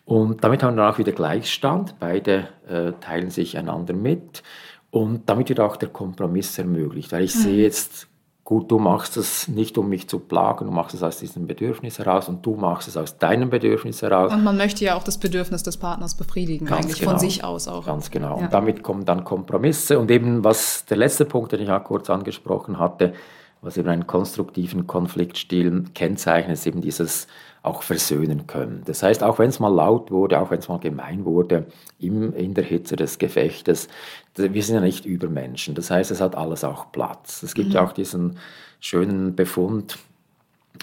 Und 0.04 0.42
damit 0.42 0.62
haben 0.62 0.74
wir 0.74 0.82
dann 0.82 0.92
auch 0.92 0.98
wieder 0.98 1.12
Gleichstand. 1.12 1.96
Beide 2.00 2.48
äh, 2.68 2.92
teilen 3.00 3.30
sich 3.30 3.56
einander 3.58 3.94
mit. 3.94 4.42
Und 4.90 5.28
damit 5.28 5.48
wird 5.48 5.60
auch 5.60 5.76
der 5.76 5.88
Kompromiss 5.88 6.58
ermöglicht. 6.58 7.12
Weil 7.12 7.24
ich 7.24 7.34
mhm. 7.34 7.40
sehe 7.40 7.62
jetzt 7.62 8.08
gut, 8.44 8.70
du 8.70 8.78
machst 8.78 9.16
es 9.16 9.46
nicht, 9.46 9.78
um 9.78 9.88
mich 9.88 10.08
zu 10.08 10.18
plagen, 10.18 10.66
du 10.66 10.72
machst 10.72 10.94
es 10.94 11.02
aus 11.02 11.18
diesem 11.18 11.46
Bedürfnis 11.46 11.98
heraus 11.98 12.28
und 12.28 12.44
du 12.44 12.56
machst 12.56 12.88
es 12.88 12.96
aus 12.96 13.18
deinem 13.18 13.50
Bedürfnis 13.50 14.02
heraus. 14.02 14.32
Und 14.32 14.42
man 14.42 14.56
möchte 14.56 14.84
ja 14.84 14.96
auch 14.96 15.04
das 15.04 15.18
Bedürfnis 15.18 15.62
des 15.62 15.76
Partners 15.76 16.16
befriedigen, 16.16 16.66
Ganz 16.66 16.84
eigentlich 16.84 16.98
genau. 16.98 17.12
von 17.12 17.20
sich 17.20 17.44
aus 17.44 17.68
auch. 17.68 17.86
Ganz 17.86 18.10
genau. 18.10 18.38
Ja. 18.38 18.44
Und 18.44 18.52
damit 18.52 18.82
kommen 18.82 19.04
dann 19.04 19.24
Kompromisse 19.24 19.98
und 19.98 20.10
eben 20.10 20.42
was 20.42 20.84
der 20.86 20.96
letzte 20.96 21.24
Punkt, 21.24 21.52
den 21.52 21.60
ich 21.60 21.70
auch 21.70 21.84
kurz 21.84 22.10
angesprochen 22.10 22.78
hatte, 22.78 23.12
was 23.60 23.76
eben 23.76 23.88
einen 23.88 24.08
konstruktiven 24.08 24.88
Konfliktstil 24.88 25.84
kennzeichnet, 25.94 26.54
ist 26.54 26.66
eben 26.66 26.80
dieses 26.80 27.28
auch 27.62 27.82
versöhnen 27.82 28.46
können. 28.46 28.82
Das 28.86 29.02
heißt, 29.02 29.22
auch 29.22 29.38
wenn 29.38 29.48
es 29.48 29.60
mal 29.60 29.72
laut 29.72 30.10
wurde, 30.10 30.40
auch 30.40 30.50
wenn 30.50 30.58
es 30.58 30.68
mal 30.68 30.80
gemein 30.80 31.24
wurde, 31.24 31.66
im, 31.98 32.34
in 32.34 32.54
der 32.54 32.64
Hitze 32.64 32.96
des 32.96 33.18
Gefechtes, 33.18 33.88
wir 34.34 34.62
sind 34.62 34.74
ja 34.74 34.80
nicht 34.80 35.06
Übermenschen. 35.06 35.74
Das 35.74 35.90
heißt, 35.90 36.10
es 36.10 36.20
hat 36.20 36.34
alles 36.34 36.64
auch 36.64 36.90
Platz. 36.90 37.42
Es 37.42 37.54
gibt 37.54 37.68
mhm. 37.68 37.74
ja 37.74 37.84
auch 37.84 37.92
diesen 37.92 38.38
schönen 38.80 39.36
Befund, 39.36 39.98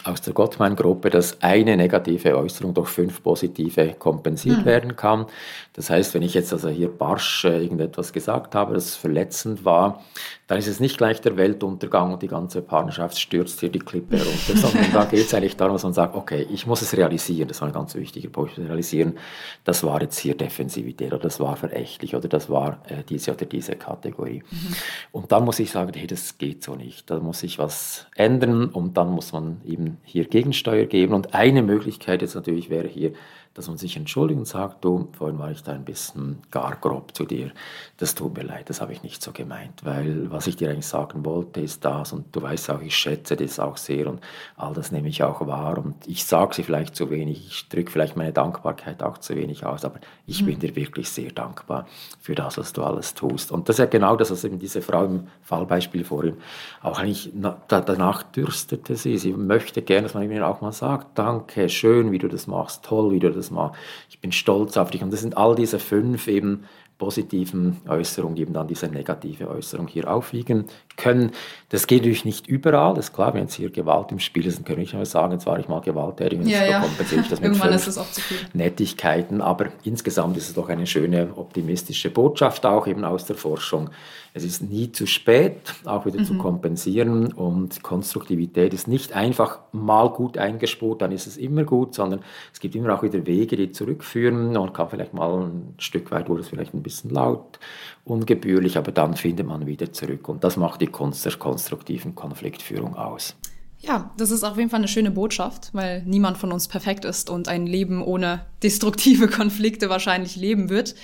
aus 0.04 0.22
der 0.22 0.34
Gottmann-Gruppe, 0.34 1.10
dass 1.10 1.42
eine 1.42 1.76
negative 1.76 2.38
Äußerung 2.38 2.74
durch 2.74 2.90
fünf 2.90 3.22
positive 3.24 3.96
kompensiert 3.98 4.60
mhm. 4.60 4.66
werden 4.66 4.96
kann. 4.96 5.26
Das 5.74 5.90
heißt, 5.90 6.14
wenn 6.14 6.22
ich 6.22 6.34
jetzt 6.34 6.54
also 6.54 6.70
hier 6.70 6.90
barsch 6.90 7.46
äh, 7.46 7.62
irgendetwas 7.62 8.14
gesagt 8.14 8.56
habe, 8.56 8.74
das 8.74 8.96
verletzend 8.96 9.66
war, 9.66 10.04
dann 10.50 10.58
ist 10.58 10.66
es 10.66 10.80
nicht 10.80 10.98
gleich 10.98 11.22
der 11.22 11.38
Weltuntergang 11.38 12.12
und 12.12 12.24
die 12.24 12.28
ganze 12.28 12.64
Partnerschaft 12.64 13.20
stürzt 13.20 13.60
hier 13.60 13.70
die 13.70 13.78
Klippe 13.78 14.18
herunter, 14.18 14.58
sondern 14.58 14.92
da 14.92 15.06
geht 15.12 15.28
es 15.28 15.34
eigentlich 15.36 15.56
darum, 15.56 15.76
dass 15.76 15.84
man 15.84 15.94
sagt, 15.94 16.16
okay, 16.16 16.48
ich 16.50 16.66
muss 16.66 16.82
es 16.82 16.98
realisieren, 16.98 17.48
das 17.48 17.62
war 17.62 17.68
ein 17.68 17.74
ganz 17.74 17.94
wichtiger 17.94 18.30
Punkt, 18.30 18.58
realisieren, 18.58 19.20
das 19.64 19.84
war 19.84 20.02
jetzt 20.02 20.18
hier 20.18 20.36
Defensivität 20.36 21.14
oder 21.14 21.22
das 21.22 21.40
war 21.40 21.56
verächtlich 21.56 22.16
oder 22.16 22.28
das 22.28 22.50
war 22.50 22.82
äh, 22.88 23.04
diese 23.08 23.32
oder 23.32 23.46
diese 23.46 23.76
Kategorie. 23.76 24.42
Mhm. 24.50 24.76
Und 25.12 25.32
dann 25.32 25.46
muss 25.46 25.60
ich 25.60 25.70
sagen, 25.70 25.92
hey, 25.96 26.08
das 26.08 26.40
geht 26.40 26.64
so 26.64 26.74
nicht, 26.74 27.12
da 27.12 27.20
muss 27.20 27.44
ich 27.44 27.60
was 27.60 28.08
ändern 28.16 28.70
und 28.70 28.98
dann 28.98 29.12
muss 29.12 29.32
man 29.32 29.62
eben 29.66 29.98
hier 30.04 30.26
Gegensteuer 30.26 30.88
geben 30.88 31.14
und 31.14 31.36
eine 31.36 31.62
Möglichkeit 31.62 32.24
jetzt 32.24 32.34
natürlich 32.34 32.72
wäre 32.72 32.88
hier, 32.88 33.12
dass 33.60 33.68
man 33.68 33.78
sich 33.78 33.98
entschuldigt 33.98 34.40
und 34.40 34.46
sagt, 34.46 34.84
du, 34.84 35.10
vorhin 35.18 35.38
war 35.38 35.52
ich 35.52 35.64
da 35.64 35.74
ein 35.74 35.86
bisschen 35.86 36.40
gar 36.50 36.76
grob 36.78 37.16
zu 37.16 37.26
dir, 37.26 37.52
das 37.98 38.16
tut 38.16 38.38
mir 38.38 38.44
leid, 38.44 38.70
das 38.70 38.82
habe 38.82 38.94
ich 38.94 39.04
nicht 39.04 39.22
so 39.22 39.32
gemeint, 39.32 39.84
weil 39.84 40.32
was 40.32 40.48
ich 40.48 40.56
dir 40.56 40.70
eigentlich 40.70 40.88
sagen 40.88 41.26
wollte, 41.26 41.62
ist 41.62 41.84
das 41.84 42.14
und 42.14 42.34
du 42.36 42.42
weißt 42.42 42.72
auch, 42.72 42.82
ich 42.82 42.96
schätze 42.96 43.36
das 43.36 43.60
auch 43.60 43.78
sehr 43.78 44.08
und 44.08 44.22
all 44.56 44.74
das 44.74 44.92
nehme 44.92 45.10
ich 45.10 45.22
auch 45.24 45.46
wahr 45.46 45.78
und 45.78 45.96
ich 46.08 46.26
sage 46.26 46.56
sie 46.56 46.64
vielleicht 46.64 46.96
zu 46.96 47.10
wenig, 47.10 47.46
ich 47.48 47.70
drücke 47.70 47.92
vielleicht 47.92 48.16
meine 48.16 48.32
Dankbarkeit 48.32 49.04
auch 49.04 49.18
zu 49.18 49.36
wenig 49.36 49.66
aus, 49.66 49.84
aber 49.84 50.00
ich 50.26 50.42
mhm. 50.42 50.46
bin 50.48 50.60
dir 50.60 50.76
wirklich 50.76 51.10
sehr 51.10 51.32
dankbar 51.32 51.86
für 52.20 52.36
das, 52.36 52.58
was 52.58 52.74
du 52.74 52.84
alles 52.84 53.14
tust. 53.14 53.52
Und 53.52 53.68
das 53.68 53.76
ist 53.76 53.80
ja 53.80 53.86
genau 53.86 54.16
das, 54.16 54.32
was 54.32 54.44
eben 54.44 54.60
diese 54.60 54.82
Frau 54.82 55.06
im 55.06 55.28
Fallbeispiel 55.42 56.06
vorhin 56.06 56.38
auch 56.82 57.00
eigentlich 57.00 57.32
danach 57.68 58.24
dürstete 58.24 58.96
sie. 58.96 59.18
Sie 59.18 59.34
möchte 59.34 59.82
gerne, 59.82 60.04
dass 60.04 60.14
man 60.14 60.24
ihnen 60.24 60.44
auch 60.44 60.62
mal 60.62 60.72
sagt, 60.72 61.18
danke, 61.18 61.68
schön, 61.70 62.12
wie 62.12 62.20
du 62.20 62.28
das 62.28 62.48
machst, 62.48 62.84
toll, 62.84 63.12
wie 63.12 63.20
du 63.20 63.32
das 63.32 63.49
machst, 63.52 63.80
ich 64.10 64.20
bin 64.20 64.32
stolz 64.32 64.78
auf 64.78 64.92
dich. 64.92 65.04
Und 65.04 65.12
das 65.12 65.22
sind 65.22 65.38
all 65.38 65.56
diese 65.56 65.80
fünf 65.80 66.28
eben 66.28 66.66
positiven 67.00 67.78
Äußerungen, 67.88 68.36
die 68.36 68.42
eben 68.44 68.54
dann 68.54 68.68
diese 68.68 68.88
negative 68.88 69.48
Äußerung 69.48 69.88
hier 69.88 70.12
aufwiegen 70.12 70.66
können. 70.98 71.32
Das 71.70 71.88
geht 71.88 72.02
natürlich 72.02 72.26
nicht 72.26 72.46
überall, 72.46 72.94
das 72.94 73.06
ist 73.06 73.14
klar, 73.14 73.34
wenn 73.34 73.44
jetzt 73.44 73.54
hier 73.54 73.72
Gewalt 73.72 74.12
im 74.12 74.20
Spiel 74.20 74.46
ist, 74.46 74.58
dann 74.58 74.66
kann 74.66 74.80
ich 74.80 74.94
nicht 74.94 75.10
sagen, 75.10 75.32
jetzt 75.32 75.46
war 75.46 75.58
ich 75.58 75.70
mal 75.70 75.80
gewalttätig 75.80 76.40
und 76.40 76.48
ja, 76.48 76.60
jetzt 76.60 76.72
ja. 76.72 76.80
kompensiere 76.82 77.22
ich 77.22 77.30
das 77.30 77.40
mit 77.42 77.52
Irgendwann 77.52 77.80
viel. 77.80 78.38
Nettigkeiten, 78.54 79.40
aber 79.42 79.68
insgesamt 79.86 80.36
ist 80.36 80.50
es 80.50 80.54
doch 80.54 80.68
eine 80.68 80.86
schöne 80.86 81.30
optimistische 81.38 82.10
Botschaft 82.10 82.66
auch 82.66 82.86
eben 82.86 83.06
aus 83.06 83.26
der 83.26 83.38
Forschung. 83.38 83.90
Es 84.34 84.44
ist 84.44 84.62
nie 84.62 84.92
zu 84.92 85.08
spät, 85.08 85.74
auch 85.86 86.06
wieder 86.06 86.20
mhm. 86.20 86.26
zu 86.26 86.38
kompensieren 86.38 87.34
und 87.34 87.82
Konstruktivität 87.82 88.74
ist 88.74 88.88
nicht 88.88 89.14
einfach 89.14 89.60
mal 89.72 90.10
gut 90.10 90.38
eingespurt, 90.38 91.02
dann 91.02 91.12
ist 91.12 91.28
es 91.28 91.38
immer 91.38 91.64
gut, 91.64 91.96
sondern 91.96 92.22
es 92.54 92.60
gibt 92.60 92.76
immer 92.76 92.94
auch 92.94 93.04
wieder 93.04 93.26
Wege, 93.26 93.56
die 93.56 93.72
zurückführen 93.72 94.56
und 94.56 94.74
kann 94.74 94.90
vielleicht 94.90 95.14
mal 95.14 95.44
ein 95.44 95.74
Stück 95.80 96.12
weit 96.12 96.30
wurde 96.30 96.42
es 96.42 96.50
vielleicht 96.50 96.74
ein 96.74 96.84
bisschen 96.84 97.10
laut, 97.10 97.60
ungebührlich, 98.06 98.78
aber 98.78 98.92
dann 98.92 99.16
findet 99.16 99.48
man 99.48 99.66
wieder 99.66 99.92
zurück. 99.92 100.30
Und 100.30 100.44
das 100.44 100.58
macht 100.58 100.82
die 100.82 100.88
Kunst 100.88 101.26
der 101.26 101.34
konstruktiven 101.34 102.16
Konfliktführung 102.16 102.96
aus. 102.96 103.36
Ja, 103.82 104.12
das 104.18 104.32
ist 104.32 104.44
auf 104.44 104.58
jeden 104.58 104.70
Fall 104.70 104.80
eine 104.80 104.90
schöne 104.90 105.12
Botschaft, 105.12 105.70
weil 105.74 106.04
niemand 106.04 106.38
von 106.38 106.52
uns 106.52 106.68
perfekt 106.68 107.06
ist 107.06 107.30
und 107.30 107.48
ein 107.48 107.66
Leben 107.66 108.04
ohne 108.04 108.46
destruktive 108.62 109.28
Konflikte 109.30 109.90
wahrscheinlich 109.90 110.36
leben 110.36 110.70
wird. 110.70 110.96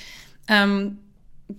Ähm, 0.48 1.00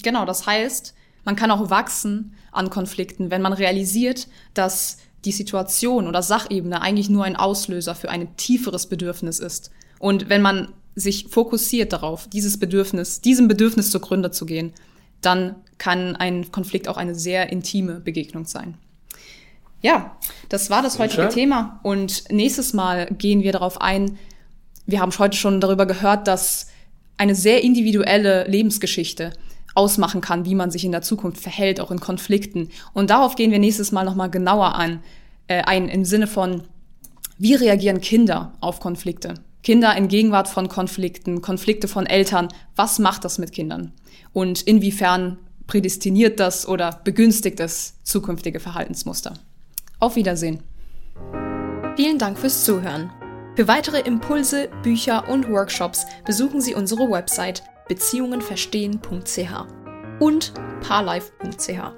genau, 0.02 0.26
das 0.26 0.46
heißt, 0.46 0.94
man 1.26 1.36
kann 1.36 1.50
auch 1.50 1.68
wachsen 1.68 2.32
an 2.52 2.70
Konflikten, 2.70 3.30
wenn 3.30 3.42
man 3.42 3.52
realisiert, 3.52 4.28
dass 4.54 4.98
die 5.26 5.32
Situation 5.32 6.06
oder 6.06 6.22
Sachebene 6.22 6.80
eigentlich 6.80 7.10
nur 7.10 7.24
ein 7.24 7.36
Auslöser 7.36 7.94
für 7.94 8.08
ein 8.08 8.34
tieferes 8.36 8.86
Bedürfnis 8.86 9.40
ist. 9.40 9.70
Und 9.98 10.28
wenn 10.28 10.40
man 10.40 10.72
sich 10.94 11.26
fokussiert 11.28 11.92
darauf, 11.92 12.28
dieses 12.28 12.58
Bedürfnis, 12.58 13.20
diesem 13.20 13.48
Bedürfnis 13.48 13.90
zugrunde 13.90 14.30
zu 14.30 14.46
gehen, 14.46 14.72
dann 15.20 15.56
kann 15.78 16.14
ein 16.14 16.52
Konflikt 16.52 16.86
auch 16.88 16.96
eine 16.96 17.14
sehr 17.14 17.50
intime 17.50 18.00
Begegnung 18.00 18.46
sein. 18.46 18.78
Ja, 19.82 20.16
das 20.48 20.70
war 20.70 20.80
das 20.80 20.98
heutige 21.00 21.28
Thema. 21.28 21.80
Und 21.82 22.30
nächstes 22.30 22.72
Mal 22.72 23.06
gehen 23.06 23.42
wir 23.42 23.52
darauf 23.52 23.80
ein, 23.80 24.16
wir 24.86 25.00
haben 25.00 25.12
heute 25.18 25.36
schon 25.36 25.60
darüber 25.60 25.86
gehört, 25.86 26.28
dass 26.28 26.68
eine 27.16 27.34
sehr 27.34 27.64
individuelle 27.64 28.46
Lebensgeschichte 28.46 29.32
ausmachen 29.76 30.20
kann, 30.20 30.44
wie 30.44 30.54
man 30.54 30.70
sich 30.70 30.84
in 30.84 30.92
der 30.92 31.02
Zukunft 31.02 31.40
verhält, 31.40 31.80
auch 31.80 31.90
in 31.90 32.00
Konflikten. 32.00 32.70
Und 32.92 33.10
darauf 33.10 33.36
gehen 33.36 33.50
wir 33.50 33.58
nächstes 33.58 33.92
Mal 33.92 34.04
nochmal 34.04 34.30
genauer 34.30 34.74
an, 34.74 35.00
äh, 35.48 35.62
ein 35.62 35.88
im 35.88 36.04
Sinne 36.04 36.26
von, 36.26 36.62
wie 37.38 37.54
reagieren 37.54 38.00
Kinder 38.00 38.54
auf 38.60 38.80
Konflikte? 38.80 39.34
Kinder 39.62 39.96
in 39.96 40.08
Gegenwart 40.08 40.48
von 40.48 40.68
Konflikten, 40.68 41.42
Konflikte 41.42 41.88
von 41.88 42.06
Eltern, 42.06 42.48
was 42.76 42.98
macht 42.98 43.24
das 43.24 43.38
mit 43.38 43.52
Kindern? 43.52 43.92
Und 44.32 44.62
inwiefern 44.62 45.38
prädestiniert 45.66 46.40
das 46.40 46.66
oder 46.66 47.00
begünstigt 47.04 47.60
es 47.60 47.94
zukünftige 48.04 48.60
Verhaltensmuster? 48.60 49.34
Auf 49.98 50.16
Wiedersehen. 50.16 50.62
Vielen 51.96 52.18
Dank 52.18 52.38
fürs 52.38 52.64
Zuhören. 52.64 53.10
Für 53.56 53.68
weitere 53.68 54.00
Impulse, 54.00 54.68
Bücher 54.82 55.28
und 55.28 55.50
Workshops 55.50 56.06
besuchen 56.24 56.60
Sie 56.60 56.74
unsere 56.74 57.10
Website 57.10 57.62
beziehungenverstehen.ch 57.88 59.66
und 60.20 60.53
parlife.ch. 60.81 61.92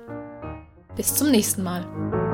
Bis 0.97 1.15
zum 1.15 1.31
nächsten 1.31 1.63
Mal. 1.63 2.28